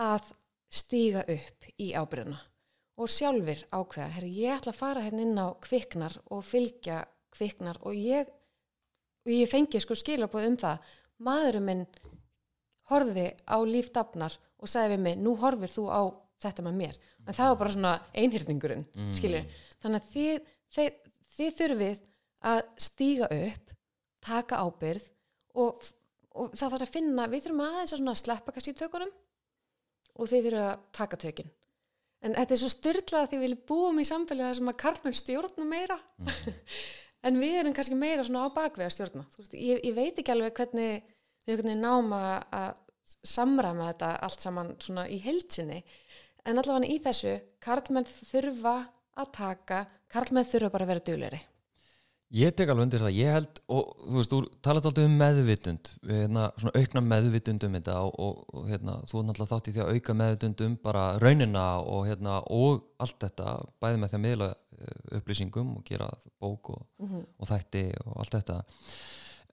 [0.01, 0.31] að
[0.67, 2.39] stíga upp í ábyrðuna
[2.97, 7.03] og sjálfur ákveða, herri, ég ætla að fara hérna inn á kviknar og fylgja
[7.35, 8.29] kviknar og ég,
[9.25, 10.93] og ég fengi sko skilabóð um það.
[11.27, 11.83] Maðurinn minn
[12.89, 16.01] horfði á lífdafnar og sagði við mig, nú horfir þú á
[16.41, 19.13] þetta með mér, en það var bara svona einhyrningurinn, mm.
[19.17, 19.45] skilur
[19.81, 20.97] þannig að þið, þið,
[21.37, 22.03] þið þurfið
[22.51, 23.73] að stíga upp
[24.27, 25.07] taka ábyrð
[25.57, 25.87] og,
[26.37, 29.13] og það þarf að finna, við þurfum aðeins að sleppa kannski í tökunum
[30.17, 31.51] og þeir þurfum að taka tökin
[32.25, 35.19] en þetta er svo styrlað að því við búum í samfélagi þar sem að karlmenn
[35.21, 35.99] stjórna meira.
[37.25, 39.23] En við erum kannski meira svona á bakvið að stjórna.
[39.35, 41.07] Veist, ég, ég veit ekki alveg hvernig
[41.47, 42.77] við hvernig náum að, að
[43.27, 45.81] samræma þetta allt saman svona í heilsinni
[46.47, 48.75] en allavega í þessu karlmenn þurfa
[49.17, 51.39] að taka karlmenn þurfa bara að vera dugleiri
[52.35, 55.91] Ég tek alveg undir það, ég held og þú veist, þú talaði alltaf um meðvitund
[56.01, 59.69] við, hérna, svona aukna meðvitund um þetta og, og, og hérna, þú er náttúrulega þátt
[59.69, 64.11] í því að auka meðvitund um bara raunina og hérna, og allt þetta, bæði með
[64.11, 66.09] því að miðla eh, upplýsingum og gera
[66.43, 68.59] bók og, og þætti og allt þetta.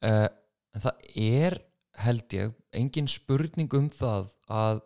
[0.05, 0.27] Uh,
[0.75, 1.59] en það er
[2.03, 4.83] held ég, engin spurning um það að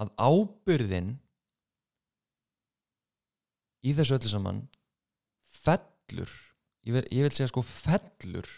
[0.00, 1.12] að ábyrðin
[3.84, 4.64] í þessu öllu saman
[5.62, 6.32] fellur
[6.84, 8.48] ég vil, ég vil segja sko fellur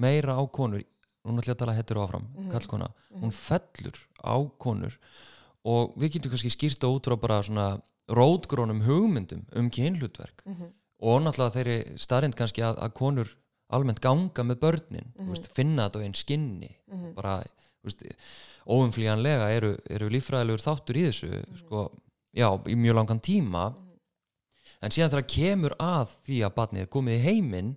[0.00, 0.82] meira á konur
[1.26, 2.88] hún ætla að tala hettur áfram, kallkona
[3.20, 4.94] hún fellur á konur
[5.68, 7.66] og við getum kannski skýrta út frá bara svona
[8.08, 10.42] rótgrónum hugmyndum um kynhlutverk
[11.00, 13.28] og náttúrulega þeirri starrend kannski að, að konur
[13.70, 16.70] almennt ganga með börnin mm veist, finna þetta á einn skinni
[17.14, 17.36] bara
[17.84, 18.02] veist,
[18.66, 21.30] óumflýjanlega eru, eru líffræðilegur þáttur í þessu
[21.60, 21.84] sko,
[22.34, 23.68] já, í mjög langan tíma
[24.80, 27.72] en síðan þegar kemur að því að batnið er komið í heiminn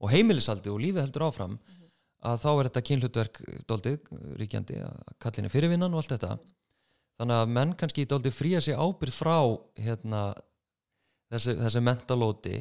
[0.00, 1.58] og heimilisaldi og lífið heldur áfram
[2.24, 6.38] að þá er þetta kynhlutverk doldið ríkjandi að kallinni fyrirvinnan og allt þetta.
[7.20, 9.36] Þannig að menn kannski doldið fría sig ábyrð frá
[9.78, 10.22] hérna,
[11.30, 12.56] þessi, þessi mentalóti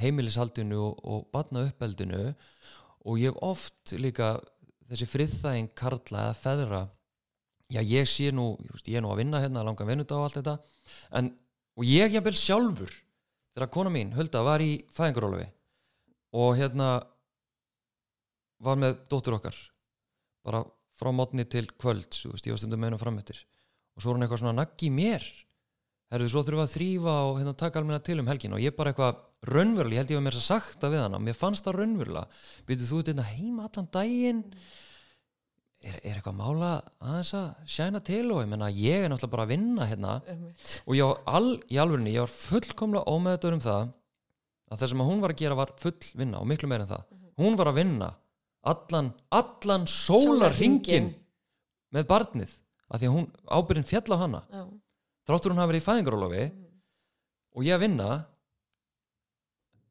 [0.00, 2.24] heimilishaldinu og, og batna uppeldinu
[3.04, 4.34] og ég hef oft líka
[4.90, 6.82] þessi friðþæging karla eða feðra
[7.70, 8.54] já ég sé nú,
[8.84, 10.56] ég, er nú að vinna hérna langan vinnudag og allt þetta
[11.18, 11.30] en,
[11.78, 12.96] og ég jafnvel sjálfur
[13.54, 15.48] þegar kona mín, Hulda, var í fæðingarólufi
[16.34, 16.88] og hérna
[18.64, 19.56] var með dóttur okkar
[20.44, 20.64] bara
[20.98, 23.40] frá mótni til kvölds þú veist, ég var stundum með hennar framöttir
[23.94, 25.26] og svo var hann eitthvað svona naggi mér.
[26.12, 28.92] Herðu, svo við að þrýfa og hérna, taka almenna til um helgin og ég bara
[28.92, 31.78] eitthvað raunverulega, ég held ég var mér að sagt það við hana mér fannst það
[31.80, 34.42] raunverulega, byrjuð þú þetta heima allan daginn
[35.84, 36.70] er, er eitthvað mála
[37.04, 40.14] aðeins að sjæna til og ég menna ég er náttúrulega bara að vinna hérna.
[40.84, 43.92] Og ég var all, í alvörinni, ég var fullkomlega ómeðadur um það
[44.72, 46.92] að það sem að hún var að gera var full vinna og miklu meira en
[46.94, 47.06] það.
[47.40, 48.10] Hún var að vinna
[48.64, 51.12] allan, allan sólarringin
[51.94, 52.54] með barnið
[52.88, 54.44] af því að hún ábyrðin fjall á hana.
[54.50, 54.64] Já.
[55.28, 56.44] þráttur hún hafa verið í fæðingarólofi
[57.54, 58.08] og ég að vinna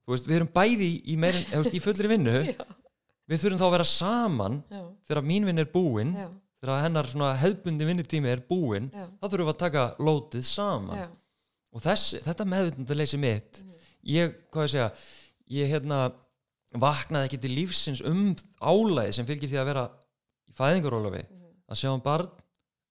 [0.09, 2.39] veist, við erum bæði í, í, meirin, veist, í fullri vinnu.
[3.29, 4.81] við þurfum þá að vera saman Já.
[5.07, 6.27] þegar mín vinn er búin Já.
[6.63, 9.05] þegar hennar svona hefðbundi vinnutími er búin Já.
[9.19, 11.07] þá þurfum við að taka lótið saman Já.
[11.73, 13.63] og þess, þetta meðvitundaleysi mitt
[14.03, 14.91] ég, hvað ég segja
[15.53, 16.03] ég hérna
[16.73, 19.87] vaknaði ekki til lífsins um álæði sem fylgir því að vera
[20.49, 21.23] í fæðingarólafi
[21.69, 22.31] að sjá um barn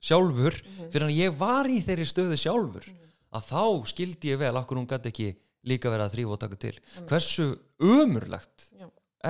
[0.02, 0.56] sjálfur
[0.90, 2.88] fyrir að ég var í þeirri stöðu sjálfur
[3.32, 5.28] að þá skildi ég vel okkur hún gæti ekki
[5.70, 6.72] líka verið að þrýfa og taka til
[7.06, 7.46] hversu
[7.78, 8.68] umurlegt.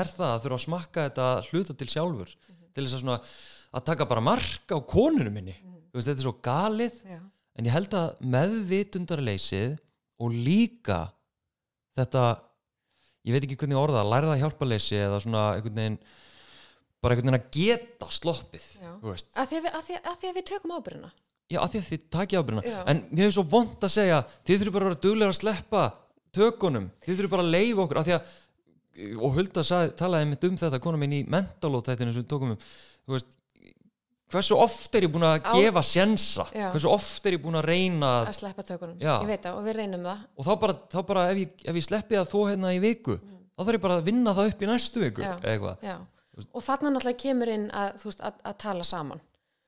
[0.01, 2.33] Er það að þurfa að smakka þetta hluta til sjálfur
[2.73, 3.19] til þess að svona
[3.73, 5.55] að taka bara mark á konunum minni.
[5.93, 7.19] Þú veist, þetta er svo galið Já.
[7.59, 9.77] en ég held að meðvitundarleysið
[10.23, 11.01] og líka
[11.99, 12.25] þetta
[13.27, 15.99] ég veit ekki hvernig orða, lærða hjálparleysi eða svona einhvern veginn
[17.03, 20.39] bara einhvern veginn að geta sloppið Að því að, við, að, því, að því að
[20.39, 21.13] við tökum ábyrðina
[21.53, 22.79] já, að því að þið takja ábyrna Já.
[22.89, 25.83] en mér er svo vond að segja þið þurfum bara að vera duglega að sleppa
[26.33, 28.37] tökunum, þið þurfum bara að leifa okkur að því að,
[29.19, 32.59] og Hulda sagði, talaði mitt um þetta, kona mín í mentalótættinu sem við tókum um,
[33.07, 33.39] þú veist
[34.33, 37.67] hversu oft er ég búin að Á- gefa sjensa, hversu oft er ég búin að
[37.69, 38.95] reyna að sleppa tökunum.
[39.01, 39.19] Já.
[39.21, 40.23] Ég veit það og við reynum það.
[40.39, 43.19] Og þá bara, þá bara ef, ég, ef ég sleppi það þó hérna í viku
[43.21, 45.35] þá þarf ég bara að vinna það upp í næstu viku Já.
[45.85, 45.97] Já.
[46.49, 49.21] Og þarna náttúrulega kemur inn að, veist, að, að tala saman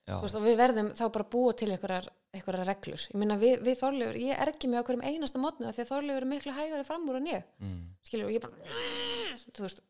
[0.05, 2.09] veist, og við verðum þá bara búa til einhverjar
[2.69, 3.05] reglur.
[3.09, 5.93] Ég meina við, við Þorleifur, ég er ekki með okkur um einasta mótnu því að
[5.93, 7.47] Þorleifur er miklu hægari fram úr en ég.
[7.63, 7.79] Mm.
[8.05, 8.83] skilur, og ég bara
[9.47, 9.81] þú veist,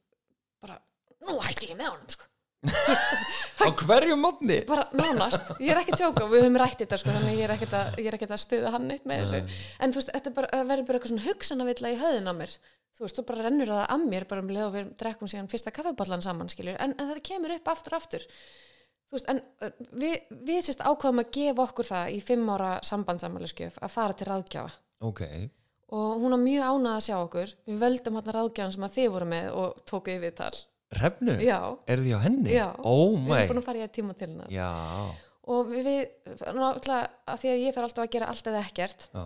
[0.62, 0.78] bara,
[1.26, 2.30] nú hætti ég með honum sko.
[3.60, 7.34] á hverju mótni bara nánast, ég er ekki tjóka við höfum rætt þetta sko, þannig
[7.36, 9.58] ég er ekkert að, að stuða hann neitt með þessu.
[9.84, 12.54] En þú veist, þetta er það verður bara eitthvað svona hugsanavilla í höðun á mér.
[12.94, 15.50] Þú veist, þú bara rennur það að mér bara um leið og við drekkum síðan
[15.50, 18.26] fyrsta kaffeballan saman skilur, en, en þetta kemur upp aftur og aftur
[19.14, 19.40] veist, en
[20.02, 20.14] við,
[20.50, 24.76] við sérst ákvaðum að gefa okkur það í fimm ára sambandsamæliskjöf að fara til ráðgjafa.
[25.04, 25.24] Ok,
[25.94, 27.56] og hún var mjög ánað að sjá okkur.
[27.68, 30.54] Við völdum hann ráðgjafan sem að þið voru með og tókuð við tal
[31.00, 31.58] refnu, já,
[31.90, 32.50] eru því á henni?
[32.54, 34.52] já, oh við erum búin að fara í að tíma til hennar.
[34.52, 34.68] Já,
[35.54, 35.88] og við,
[36.28, 37.00] náttúrulega
[37.30, 39.24] að því að ég þarf alltaf að gera allt eða ekkert já.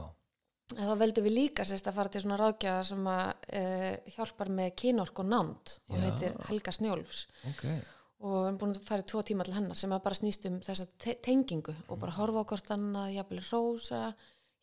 [0.72, 3.28] þá veldum við líka sérst að fara til svona ráðgjafa sem að
[3.61, 7.24] uh, hjálpar með kynork og nánd og heitir Helga Snjólfs.
[7.53, 7.64] Ok,
[8.19, 10.49] og við erum búin að fara í tvo tíma til hennar sem að bara snýst
[10.51, 14.03] um þessa te tengingu og bara horfa á hvort annað, jafnvel rósa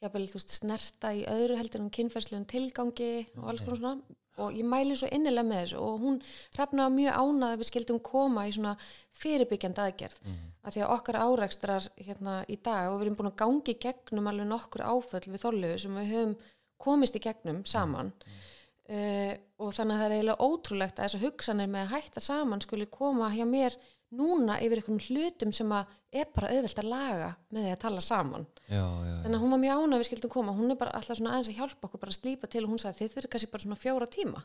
[0.03, 4.16] jafnvel, þú veist, snerta í öðru heldur en kynferðslegum tilgangi og alls konar svona.
[4.43, 6.18] Og ég mæli svo innilega með þessu og hún
[6.58, 8.74] hrefnaði mjög ánað að við skildum koma í svona
[9.16, 10.18] fyrirbyggjandi aðgerð.
[10.26, 10.41] Mm.
[10.66, 14.28] að því að okkar áreikstrar hérna í dag og við erum búin að gangi gegnum
[14.28, 16.36] alveg nokkur áföll við þorluðu sem við höfum
[16.82, 18.12] komist í gegnum saman.
[18.12, 18.43] Mm.
[18.92, 22.64] Uh, og þannig að það er eiginlega ótrúlegt að þessar hugsanir með að hætta saman
[22.64, 23.78] skuli koma hjá mér
[24.16, 28.04] núna yfir einhvern hlutum sem að er bara auðvilt að laga með því að tala
[28.06, 28.46] saman.
[28.70, 29.16] Já, já, já.
[29.26, 30.54] þannig að hún var mjög ánað við skildum koma.
[30.56, 32.82] Hún er bara alltaf svona aðeins að hjálpa okkur bara að slípa til og hún
[32.84, 34.44] sagði þið þurfið kannski bara svona fjóra tíma.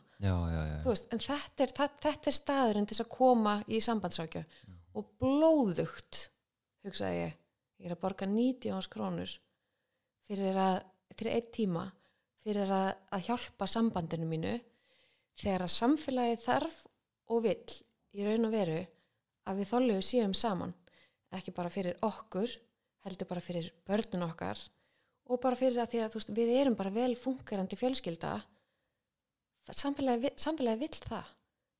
[0.87, 4.43] Veist, en þetta er, það, þetta er staðurinn til að koma í sambandsákja
[4.97, 6.25] og blóðugt
[6.83, 7.37] hugsaði ég
[7.81, 9.31] ég er að borga 90 áns krónur
[10.29, 10.77] fyrir, að,
[11.17, 11.85] fyrir einn tíma
[12.41, 14.55] fyrir að, að hjálpa sambandinu mínu
[15.41, 16.77] þegar að samfélagi þarf
[17.31, 17.77] og vill
[18.17, 18.79] í raun og veru
[19.47, 20.73] að við þóllegu séum saman.
[21.31, 22.51] Ekki bara fyrir okkur
[23.05, 24.59] heldur bara fyrir börnun okkar
[25.31, 28.33] og bara fyrir að því að veist, við erum bara vel fungerandi fjölskylda.
[29.71, 31.29] Samfélagi, samfélagi vill það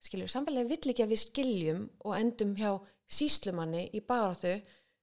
[0.01, 2.71] skiljum, samfélagi vill ekki að við skiljum og endum hjá
[3.11, 4.53] síslumanni í baráttu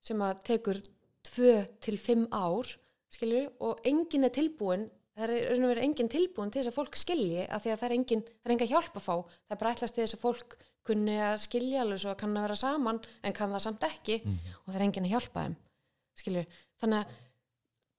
[0.05, 0.81] sem að tekur
[1.29, 2.71] 2-5 ár
[3.13, 4.87] skilju og engin er tilbúin
[5.19, 7.79] það er raun og verið engin tilbúin til þess að fólk skilji að því að
[7.81, 9.15] það er engin, það er engin hjálp að fá.
[9.19, 10.59] Það er bara ætlast til þess að fólk
[10.89, 14.21] kunni að skilja alveg svo að kann að vera saman en kann það samt ekki.
[14.25, 15.57] Mm og það er enginn að hjálpa þeim
[16.19, 16.45] skilju,
[16.83, 17.17] þannig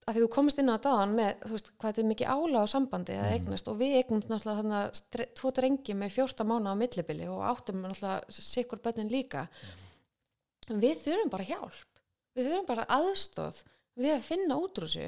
[0.09, 2.63] að því þú komist inn á dagann með þú veist hvað þetta er mikið ála
[2.63, 3.36] á sambandi að mhm.
[3.38, 3.70] eignast.
[3.70, 7.84] Og við eignum náttúrulega þannig að tvo drengi með fjórta mánu á millibili og áttum
[7.84, 9.45] náttúrulega sikur bönnin líka.
[10.70, 11.86] Við þurfum bara hjálp.
[12.38, 13.63] Við þurfum bara aðstóð
[13.99, 15.07] við að finna útrúsi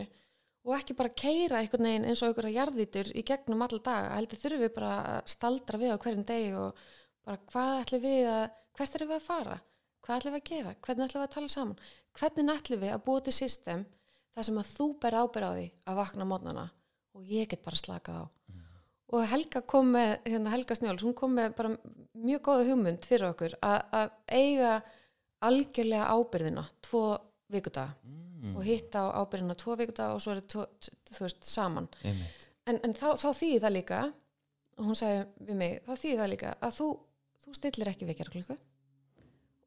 [0.67, 4.41] og ekki bara keira einhvern veginn eins og einhverja jarðítur í gegnum all daga, heldur
[4.41, 6.83] þurfum við bara að staldra við á hverjum degi og
[7.25, 8.43] bara hvað ætlum við að
[8.77, 9.57] hvert erum við að fara,
[10.05, 11.81] hvað ætlum við að gera hvernig ætlum við að tala saman
[12.19, 13.87] hvernig ætlum við að búa til system
[14.35, 16.67] þar sem að þú ber ábyrð á því að vakna mótnana
[17.17, 18.63] og ég get bara slakað á mm.
[19.17, 21.73] og Helga kom með hérna Helga Snjóls, hún kom með bara
[22.13, 24.73] mjög góða hugmynd fyrir okkur að, að eiga
[25.41, 27.05] algjörlega ábyrðina tvo
[27.51, 28.30] vikudaga mm.
[28.55, 31.87] Og hitta á ábyrðina tvo vikudaga og svo er þetta saman.
[32.65, 34.01] En, en þá, þá þýðir það líka
[34.77, 36.87] og hún sagði við mig, þá þýðir það líka að þú
[37.41, 38.57] þú stillir ekki vekjarklukku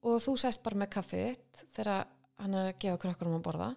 [0.04, 2.06] og þú sest bara með kaffið þitt þegar
[2.42, 3.68] hann er að gefa krökkunum að borða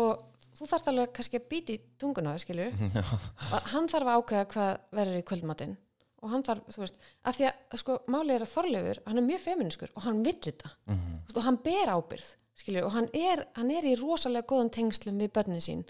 [0.00, 0.24] og
[0.56, 2.68] þú þarf alveg kannski að býti tunguna skilju
[3.54, 5.78] og hann þarf að ákveða hvað verður í kvöldmatinn
[6.20, 9.24] og hann þarf, þú veist, að því að sko, málið er að Þorleifur, hann er
[9.24, 10.68] mjög feminískur og hann vill þetta.
[10.84, 11.20] Mm -hmm.
[11.32, 12.26] og hann ber ábyrð
[12.60, 15.84] skilju og hann er, hann er í rosalega góðan tengslum við börnin sín.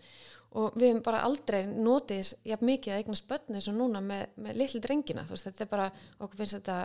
[0.59, 4.33] Og við hefum bara aldrei notið jafn mikið að eignast börni eins og núna með,
[4.43, 5.87] með litli drengina, þú veist, þetta er bara
[6.19, 6.79] okkur finnst þetta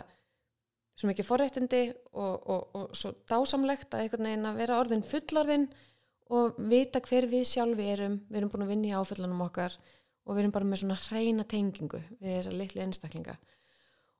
[0.96, 1.82] svo mikið forrættindi
[2.14, 5.66] og, og, og svo dásamlegt að einhvern veginn að vera orðin fullorðin
[6.36, 8.20] og vita hver við sjálfi erum.
[8.30, 9.76] Við erum búin að vinna í áföllunum okkar
[10.26, 13.36] og við erum bara með svona hreina tengingu við þessar litli einstaklinga.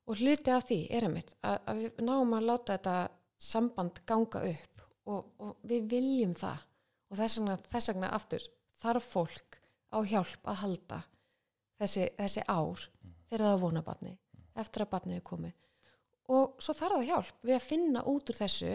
[0.07, 2.97] Og hluti af því er að mitt að, að við náum að láta þetta
[3.47, 4.76] samband ganga upp
[5.07, 6.65] og, og við viljum það.
[7.11, 8.47] Og þess vegna, þess vegna aftur
[8.81, 9.61] þarf fólk
[9.95, 11.01] á hjálp að halda
[11.81, 12.83] þessi, þessi ár
[13.31, 14.17] þegar það vona batni
[14.57, 15.57] eftir að batniði komið.
[16.33, 17.35] Og svo þarf það hjálp.
[17.47, 18.73] Við að finna út úr þessu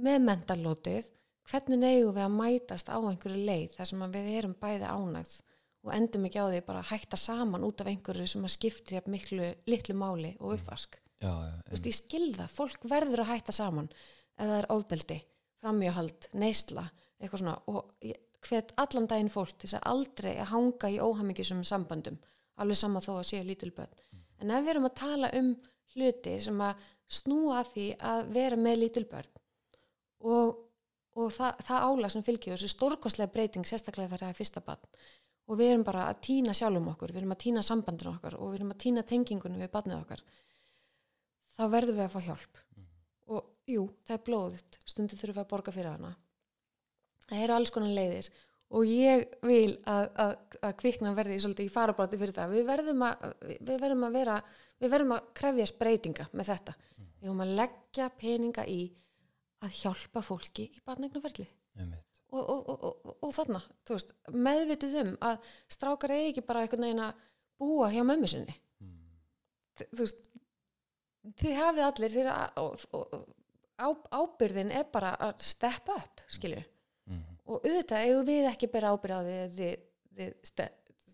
[0.00, 1.08] með mentallótið
[1.50, 5.38] hvernig neygu við að mætast á einhverju leið þar sem við erum bæði ánægð
[5.80, 8.98] og endum ekki á því bara að hætta saman út af einhverju sem að skiptir
[8.98, 10.98] jafn miklu litlu máli og uppvask.
[11.20, 15.18] Já, já, Vist, ég skilða, fólk verður að hætta saman ef það er ofbeldi,
[15.60, 16.86] framjöhald neysla,
[17.20, 17.94] eitthvað svona og
[18.46, 22.16] hvert allan daginn fólk til þess að aldrei að hanga í óhamingisum sambandum
[22.60, 24.24] alveg sama þó að séu lítilböld mm.
[24.40, 25.52] en ef við erum að tala um
[25.94, 29.30] hluti sem að snúa að því að vera með lítil börn
[30.30, 30.60] og,
[31.18, 35.00] og það, það álag sem fylgjur þessu stórkostlega breyting sérstaklega þegar það er fyrsta barn
[35.50, 38.52] og við erum bara að týna sjálfum okkur, við erum að týna sambandinu okkar og
[38.52, 40.22] við erum að týna tengingunum við barnið okkar
[41.56, 42.86] þá verðum við að fá hjálp mm.
[43.34, 46.14] og jú, það er blóðut stundir þurfum við að borga fyrir hana.
[47.26, 48.30] Það eru alls konar leiðir.
[48.70, 52.52] Og ég vil að, að, að kvikna verði svolítið í farabráti fyrir það.
[52.54, 54.36] Við verðum að, við verðum að vera
[54.80, 56.76] við verðum að krefjast breytinga með þetta.
[57.00, 58.80] Við verðum að leggja peninga í
[59.60, 61.46] að hjálpa fólki í barnegnuferli
[62.30, 63.60] og, og, og, og þarna
[63.90, 67.24] veist, meðvitið um að strákar eigi ekki bara einhvern veginn að
[67.60, 68.54] búa hjá mömmu sinni.
[68.80, 68.94] Mm.
[69.82, 70.22] þú veist
[71.42, 72.64] þið hafið allir þið, á,
[73.86, 77.22] ábyrðin er bara að steppa upp skilju mm.
[77.46, 79.86] og auðvitað eigum við ekki bera ábyrð á því að þið,
[80.20, 80.66] þið,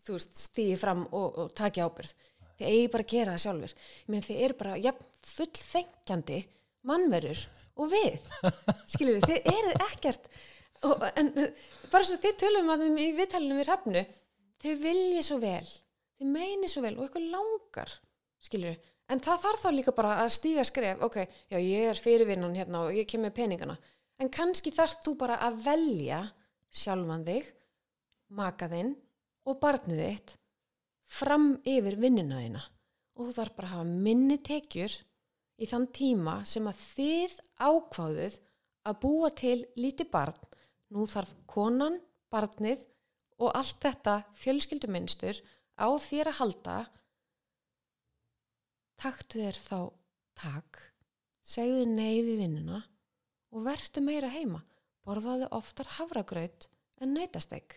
[0.06, 2.16] þú veist, stýði fram og takja ábyrð
[2.56, 4.92] þið eigi bara að gera það sjálfur ég meina þið eru bara ja,
[5.26, 6.42] full þengjandi
[6.86, 7.40] mannverur
[7.76, 8.18] og við.
[8.92, 10.28] Skilur þið eruð ekkert
[10.86, 11.32] og, en
[11.92, 14.04] bara svo þið tölum að þeim í viðtalinu við hrefnu
[14.62, 15.66] þau vilji svo vel.
[16.16, 17.96] Þið meini svo vel og eitthvað langar
[18.46, 18.76] skilur
[19.12, 21.02] en það þarf þá líka bara að stíga skref.
[21.04, 23.76] Ok, já ég er fyrirvinnan hérna og ég kem með peningana.
[24.18, 26.22] En kannski þarf þú bara að velja
[26.72, 27.52] sjálfan þig
[28.36, 28.94] maka þinn
[29.46, 30.34] og barnið þitt
[31.06, 32.64] fram yfir vinnuna þína.
[33.16, 34.96] Og þú þarf bara að hafa minni tekjur
[35.56, 38.40] í þann tíma sem að þið ákváðuð
[38.86, 40.36] að búa til lítið barn.
[40.92, 42.00] Nú þarf konan,
[42.30, 42.82] barnið
[43.42, 45.40] og allt þetta fjölskylduminstur
[45.76, 46.76] á þér að halda
[49.00, 49.78] taktu þér þá
[50.40, 50.80] tak
[51.46, 52.82] segðu nei við vinnuna
[53.54, 54.62] og vertu meira heima.
[55.06, 56.66] Borðaðu oftar havragraut
[57.00, 57.76] en nöytastegg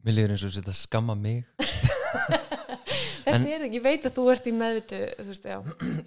[0.00, 1.42] Mér líður eins og þetta skamma mig.
[3.20, 5.58] Þetta En- er ekki, ég veit að þú ert í meðvitu þú veist, já,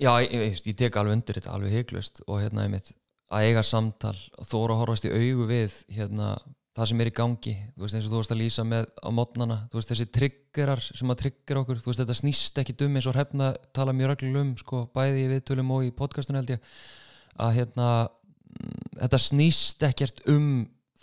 [0.02, 2.90] Já, ég, ég, ég tek alveg undir þetta alveg heiklust og hérna einmitt
[3.34, 6.32] að eiga samtal og þóra horfast í augu við hérna
[6.74, 9.10] það sem er í gangi þú veist eins og þú veist að lýsa með á
[9.14, 12.96] mótnana þú veist þessi triggerar sem að triggera okkur þú veist þetta snýst ekki dum
[12.98, 16.56] eins og hrefna tala mjög reglulega um sko bæði í viðtölum og í podcastinu held
[16.56, 16.72] ég
[17.44, 20.50] að hérna mm, þetta snýst ekkert um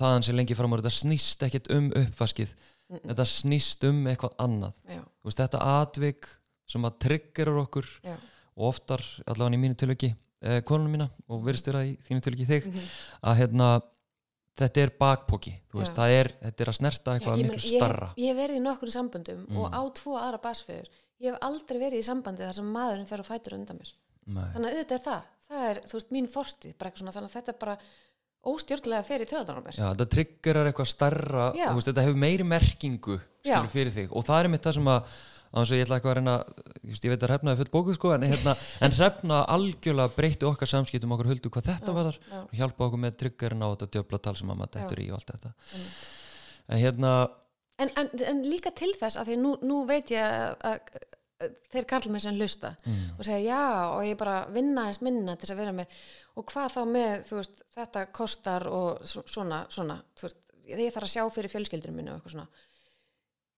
[0.01, 2.53] þaðan sem lengi fram á þetta snýst ekkert um uppvaskið
[2.91, 3.05] Mm-mm.
[3.13, 6.27] þetta snýst um eitthvað annað já, þú veist þetta atvik
[6.71, 8.17] sem að triggerar okkur já
[8.61, 9.01] og oftar,
[9.31, 10.09] allavega í mínu tilöki
[10.43, 12.89] eh, konunum mína og verðist vera í þínu tilöki þig Mhm.
[13.31, 13.69] að hérna
[14.61, 15.99] þetta er bakpoki, þú veist, Já.
[16.01, 18.57] það er þetta er að snerta Já, eitthvað ég miklu meina, starra Ég, hef verið
[18.61, 19.57] í nokkur samböndum Mm.
[19.61, 20.89] og á tvo aðra basföður.
[21.21, 23.91] Ég hef aldrei verið í sambandi þar sem maðurinn fer og fætur undan mér.
[24.27, 24.47] Nei.
[24.55, 25.23] Þannig að auðvitað er það.
[25.51, 26.75] Það er, þú veist, mín fortið.
[26.81, 27.77] Þannig að þetta er bara
[28.51, 29.77] óstjórnlega fer í töðan á mér.
[29.77, 31.67] Já, þetta triggerar eitthvað starra Já.
[31.77, 33.59] veist, þetta hefur meiri merkingu Já.
[33.69, 35.11] fyrir þig og það er mitt það sem að
[35.51, 36.35] að ég ætla eitthvað að reyna
[36.87, 38.55] veist, ég veit að hrefnaði full bókuð sko en, hérna,
[38.87, 42.87] en hrefna algjörlega breytti okkar samskiptum okkur huldu hvað þetta Já, var þar og hjálpa
[42.87, 44.83] okkur með triggerin á þetta djöfla tal sem að maður Já.
[44.85, 46.03] dettur í og allt þetta Einmitt.
[46.69, 47.15] en hérna
[47.81, 50.21] En, en, en líka til þess, að því nú, nú veit ég
[50.69, 50.99] að,
[51.73, 53.61] þeir karl með sem hlusta mm, og segja já
[53.95, 55.95] og ég bara vinna eins minna til þess að vera með
[56.37, 60.37] og hvað þá með, veist, þetta kostar og svo- svona, svona, veist,
[60.69, 62.67] ég þarf að sjá fyrir fjölskyldunum minni og eitthvað svona.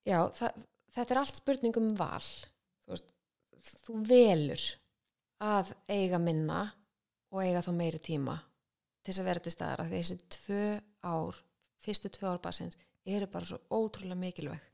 [0.07, 0.63] Já, það,
[0.95, 2.29] þetta er allt spurning um val,
[2.85, 3.13] þú veist,
[3.87, 4.65] þú velur
[5.43, 6.63] að eiga minna
[7.33, 8.37] og eiga þá meiri tíma
[9.03, 10.65] til þess að vera til staðar að þessi tvö
[11.03, 11.39] ár,
[11.83, 14.69] fyrstu tvö ár basins eru bara svo ótrúlega mikilvæg.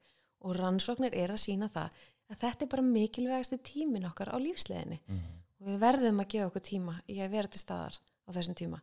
[0.45, 1.95] Og rannsóknir er að sína það
[2.29, 5.23] að þetta er bara mikilvægasti tímin okkar á lífsleginni mm,
[5.59, 8.83] og við verðum að gefa okkur tíma í að vera til staðar á þessum tíma.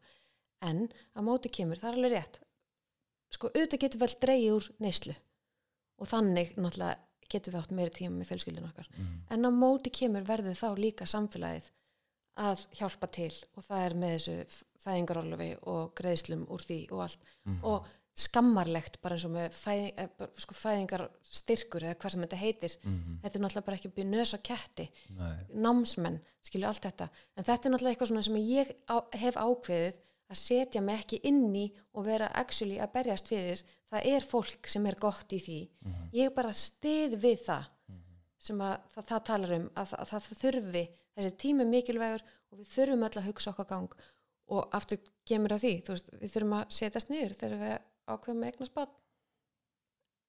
[0.65, 2.41] En að móti kemur, það er alveg rétt
[3.35, 5.15] sko auðvitað getur vel úr neyslu.
[6.01, 8.87] Og þannig náttúrulega getum við átt meiri tíma með fjölskyldinu okkar.
[8.95, 11.69] Mm, en á móti kemur verður þá líka samfélagið
[12.45, 17.29] að hjálpa til og það er með þessu fæðingarólufi og greiðslum úr því og allt.
[17.47, 22.39] Mm, og skammarlegt bara eins og með fæðing, eh, sko, fæðingarstyrkur eða hvað sem þetta
[22.39, 22.75] heitir.
[22.83, 24.85] Mm, þetta er náttúrulega bara ekki byrja nös á ketti.
[25.17, 27.09] Nei, námsmenn, skilju allt þetta.
[27.35, 29.99] En þetta er náttúrulega eitthvað sem ég á, hef ákveðið
[30.31, 33.61] að setja mig ekki inn í og vera actually að berjast fyrir
[33.91, 35.59] það er fólk sem er gott í því.
[35.85, 36.09] Mhm.
[36.13, 37.65] ég bara stið við það
[38.45, 40.83] sem að það, það talar um að, að, það þurfi,
[41.17, 42.21] þessi tími mikilvægur
[42.51, 43.93] og við þurfum öll að hugsa okkar gang.
[44.47, 47.79] Og aftur kemur að því veist, við þurfum að setjast niður þegar við
[48.13, 48.91] ákveðum að eigna spann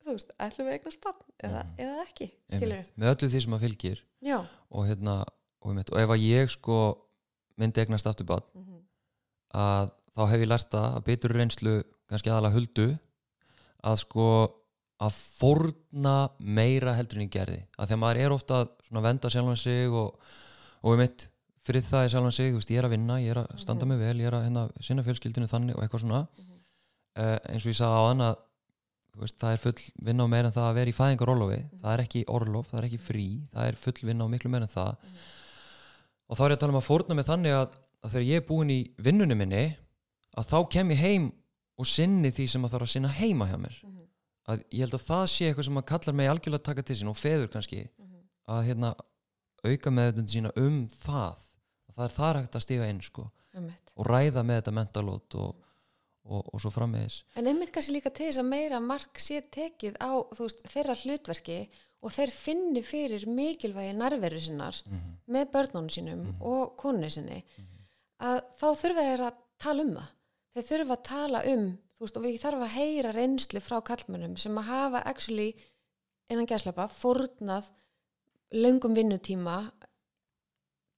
[0.07, 1.74] þú veist, ætlum við að eigna spann eða, Mhm.
[1.82, 2.97] eða ekki, skilur einmitt.
[2.97, 4.03] með öllu því sem að fylgir
[4.70, 5.16] og hérna
[5.61, 6.76] og, og ef að ég sko
[7.59, 8.64] myndi eignast aftur bát mm
[9.55, 11.76] að þá hef ég lært að betur reynslu
[12.09, 12.86] kannski aðalega huldu
[13.86, 14.26] að sko
[15.05, 17.59] að fórna meira heldur en ég gerði.
[17.76, 20.16] Að því að maður er ofta að venda sjálfan sig og,
[20.82, 21.26] og við mitt
[21.66, 23.88] fyrir það í sjálfan sig, veist, ég er að vinna ég er að standa Mhm.
[23.92, 26.26] mig vel, ég er að hérna, sinna fjölskyldinu þannig og eitthvað svona.
[26.38, 26.53] Mhm.
[27.16, 28.36] uh, eins og ég sagði á þann að
[29.16, 32.03] veist, það er full vinna á meira en það að vera í fæðingarólofi það er
[32.05, 34.97] ekki orlof, það er ekki frí það er full vinna á miklu meira en það.
[36.28, 37.76] Og þá er ég að tala um að fórna mig þannig að,
[38.07, 39.64] að þegar ég er búin í vinnunni minni
[40.38, 41.26] að þá kem ég heim
[41.76, 44.02] og sinni því sem að þarf að sinna heima hjá mér Mhm.
[44.48, 46.96] að ég held að það sé eitthvað sem að kallar mig algjörlega að taka til
[46.96, 48.20] sín og feður kannski Mhm.
[48.48, 48.94] að hérna
[49.64, 51.36] auka meðutund sína um það
[51.88, 53.92] og það er þar hægt að stiga inn sko Einmitt.
[53.96, 55.57] og ræða með þetta mentalót og,
[56.24, 59.96] og, og svo frammeðis En einmitt kannski líka til þess að meira mark sé tekið
[59.98, 61.68] á veist, þeirra hlutverki
[62.02, 65.16] og þeir finni fyrir mikilvægi nærveru sinnar mm -hmm.
[65.34, 66.42] með börnunum sínum Mhm.
[66.42, 67.42] og konu sinni
[68.22, 70.12] að þá þurfa þeir að tala um það.
[70.56, 71.66] Þeir þurfa að tala um,
[72.00, 75.50] veist, og við þarfum að heyra reynslu frá kallmönnum sem að hafa actually,
[76.30, 77.70] innan gæslepa, fórnað
[78.56, 79.58] löngum vinnutíma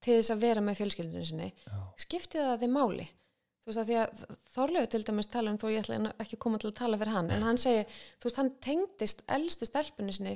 [0.03, 1.79] til þess að vera með fjölskyldunum sinni Já.
[1.99, 5.67] skipti það þið máli þú veist að því að Þorlegu til dæmis tala um þó
[5.69, 7.85] ég ætla ekki að koma til að tala fyrir hann en hann segi,
[8.19, 10.35] þú veist, hann tengdist elstu stelpunni sinni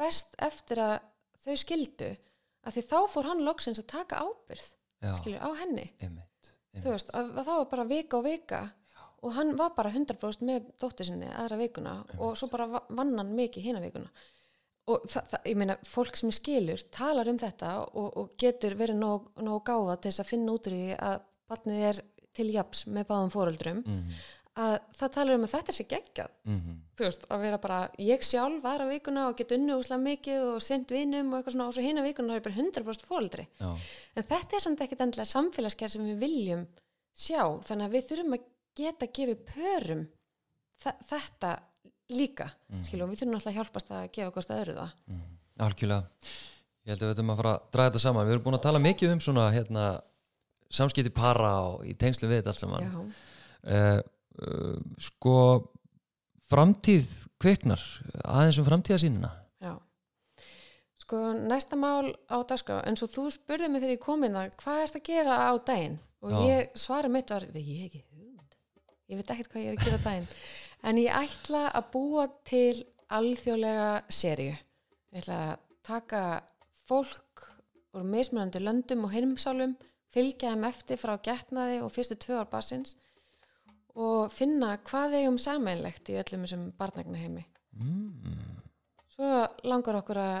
[0.00, 0.94] best eftir að
[1.44, 2.12] þau skildu
[2.62, 4.70] að því þá fór hann loksins að taka ábyrð
[5.18, 5.86] skilur, á henni?
[6.00, 6.92] Einmitt, þú einmitt.
[6.92, 8.60] veist, að, að það var bara vika og vika
[9.22, 13.12] og hann var bara 100% með dóttir sinni aðra vikuna og svo bara va- vann
[13.18, 14.08] hann mikið hina vikuna.
[14.90, 15.04] Og
[15.46, 19.94] ég meina, fólk sem skilur talar um þetta og, og getur verið nóg, nóg gáfa
[20.02, 21.20] til þess að finna út því að
[21.52, 22.00] barnið er
[22.34, 24.16] til japs með báðum fóreldrum Mhm,
[24.60, 26.76] að það talar um að þetta sér geggjað mhm.
[26.98, 30.58] þú veist, að vera bara, ég sjálf aðra vikuna og get unni úslega mikið og
[30.64, 33.46] send vinum og eitthvað svona og svo hina vikuna þá er ég bara 100% fóreldri
[33.56, 33.70] Já,
[34.12, 36.66] En þetta er samt ekkit endilega samfélagsgerð sem við viljum
[37.16, 38.46] sjá, þannig að við þurfum að
[38.82, 40.06] geta að gefa pörum
[40.84, 41.56] þe- þetta
[42.12, 42.86] líka, mm.
[42.88, 44.96] skilu, og við þurfum alltaf að hjálpast að gefa hvort öðru það.
[45.08, 45.28] mhm.
[45.64, 46.30] algjörlega
[46.82, 48.64] Ég held að við veitum að fara að draga þetta saman Við erum búin að
[48.64, 49.82] tala mikið um svona hérna,
[50.66, 52.88] samskipti para og í tengslu við þetta allt saman
[54.42, 55.36] uh, Sko
[56.52, 57.08] framtíð
[57.40, 57.82] kviknar
[58.22, 59.30] aðeins um framtíðasínina
[59.62, 59.76] já.
[61.02, 64.56] Sko, næsta mál á dagskrá, eins og þú spurði mig þegar ég kom inn það,
[64.62, 65.96] hvað ert að gera á daginn?
[66.22, 66.42] Og Já.
[66.46, 68.56] ég svara mitt var, ég hef ekki hugmynd.
[69.10, 70.28] Ég veit ekkert hvað ég er að gera á daginn.
[70.82, 72.84] En ég ætla að búa til
[73.14, 74.54] alþjóðlega serju.
[75.14, 76.22] Ég ætla að taka
[76.88, 77.44] fólk
[77.94, 79.76] úr mismunandi löndum og heimsálum,
[80.14, 82.96] fylgja þeim eftir frá getnaði og fyrstu tvö ár basins
[83.94, 87.44] og finna hvað þeim sameinlegt í öllum þessum barnagna heimi.
[87.76, 88.58] mm.
[89.12, 89.28] Svo
[89.68, 90.38] langar okkur að,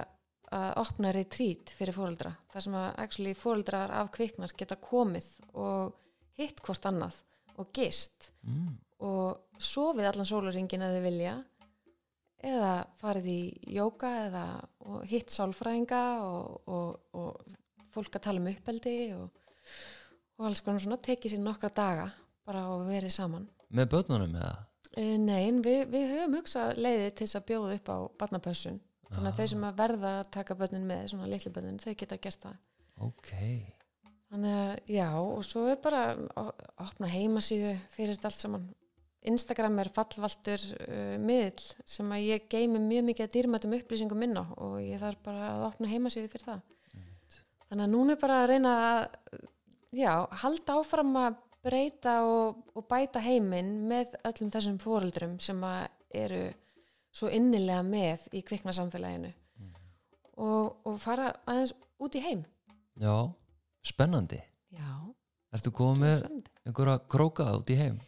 [0.56, 5.92] að opna retreat fyrir fóreldra, þar sem að actually fóreldrar af kviknar geta komið og
[6.40, 7.20] hitt hvort annað
[7.60, 8.78] og gist Mm.
[9.04, 11.34] og sofið allan sólaringin að þau vilja
[12.42, 13.40] eða farið í
[13.76, 14.44] jóka eða
[15.06, 17.44] hitt sálfræðinga og, og, og
[17.94, 19.28] fólk að tala um uppeldi og,
[20.40, 22.08] og alls konar svona tekið sér nokkra daga
[22.48, 23.48] bara og verið saman.
[23.72, 24.54] Með börnunum eða?
[24.92, 28.80] Eh, Nei, en við, við höfum hugsað leiði til þess að bjóða upp á barnapössun
[29.12, 32.18] þannig að þau sem að verða að taka börnin með svona litlu börnin, þau geta
[32.20, 32.58] gert það.
[33.06, 33.32] Ok.
[34.32, 36.04] Þannig að já, og svo er bara
[36.40, 38.68] að opna heimasíðu fyrir þetta allt saman.
[39.28, 44.46] Instagram er fallvaltur uh, miðl sem að ég geymi mjög mikið að dýrmætum upplýsingum minna
[44.56, 46.64] og ég þarf bara að opna heimasíðu fyrir það.
[47.68, 49.04] Þannig að núna er bara að reyna að
[49.94, 50.12] já,
[50.42, 55.62] halda áfram að breyta og, og bæta heiminn með öllum þessum fóreldrum sem
[56.12, 56.44] eru
[57.12, 59.32] svo innilega með í kviknasamfélaginu
[60.42, 62.46] og, og fara aðeins út í heim
[63.00, 63.28] Já,
[63.86, 64.40] spennandi
[64.72, 65.12] Já,
[65.52, 66.22] Ertu komið með
[66.64, 67.98] einhverja króka út í heim?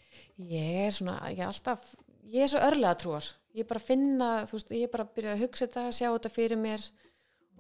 [0.41, 1.91] Ég er svona, ég er alltaf,
[2.33, 3.27] ég er svo örlega trúar.
[3.55, 5.83] Ég er bara að finna, þú veist, ég er bara að byrja að hugsa þetta,
[5.93, 6.87] sjá þetta fyrir mér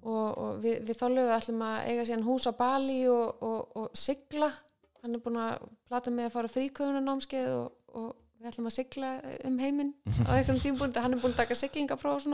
[0.01, 4.01] og, og við, við þálega ætlum að eiga síðan hús á Bali og, og, og
[4.01, 4.51] sigla.
[5.05, 9.09] Hann er búin að plata mig að fara fríköðunanámskeið og, og við ætlum að sigla
[9.45, 9.91] um heiminn
[10.25, 11.03] á einhverjum tímpúndi.
[11.05, 12.25] Hann er búin að taka siglingapróf.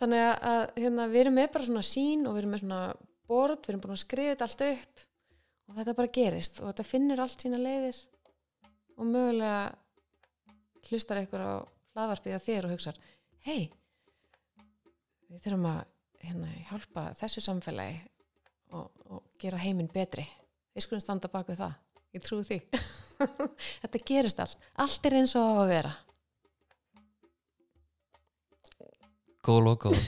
[0.00, 2.80] Þannig að, að hérna, við erum með bara svona sín og við erum með svona
[3.28, 5.04] bord, við erum búin að skrifa þetta allt upp
[5.64, 8.00] og þetta bara gerist og þetta finnur allt sína leiðir
[8.98, 9.62] og mögulega
[10.90, 11.52] hlustar einhver á
[11.94, 13.00] hlaðvarpið á þér og hugsar
[13.46, 13.70] hei,
[15.30, 15.80] við þurfum að
[16.24, 18.00] hérna, hjálpa þessu samfélagi
[18.76, 20.26] og, og gera heiminn betri
[20.74, 21.76] við skulum standa bak við það.
[22.14, 22.58] Ég trúi því.
[23.82, 25.92] Þetta gerist allt, allt er eins og á að vera.
[29.44, 29.98] Góð og góð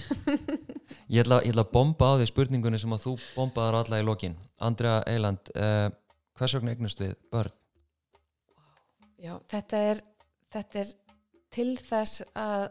[1.12, 4.36] ég, ætla, að bomba á því spurningunni sem að þú bombaðar alla í lokin.
[4.64, 5.90] Andrea Eiland uh,
[6.36, 7.52] Hvers vegna eignast við börn?
[9.20, 10.00] Já, þetta er,
[10.52, 10.90] þetta er
[11.52, 12.66] til þess að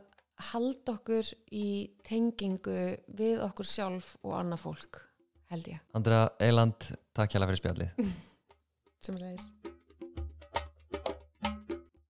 [0.52, 1.68] halda okkur í
[2.06, 2.80] tengingu
[3.18, 5.05] við okkur sjálf og annað fólk
[5.54, 5.84] held ég.
[5.98, 8.12] Andrea Eiland, takk hjá fyrir spjallið.
[9.06, 9.75] Sem leiðir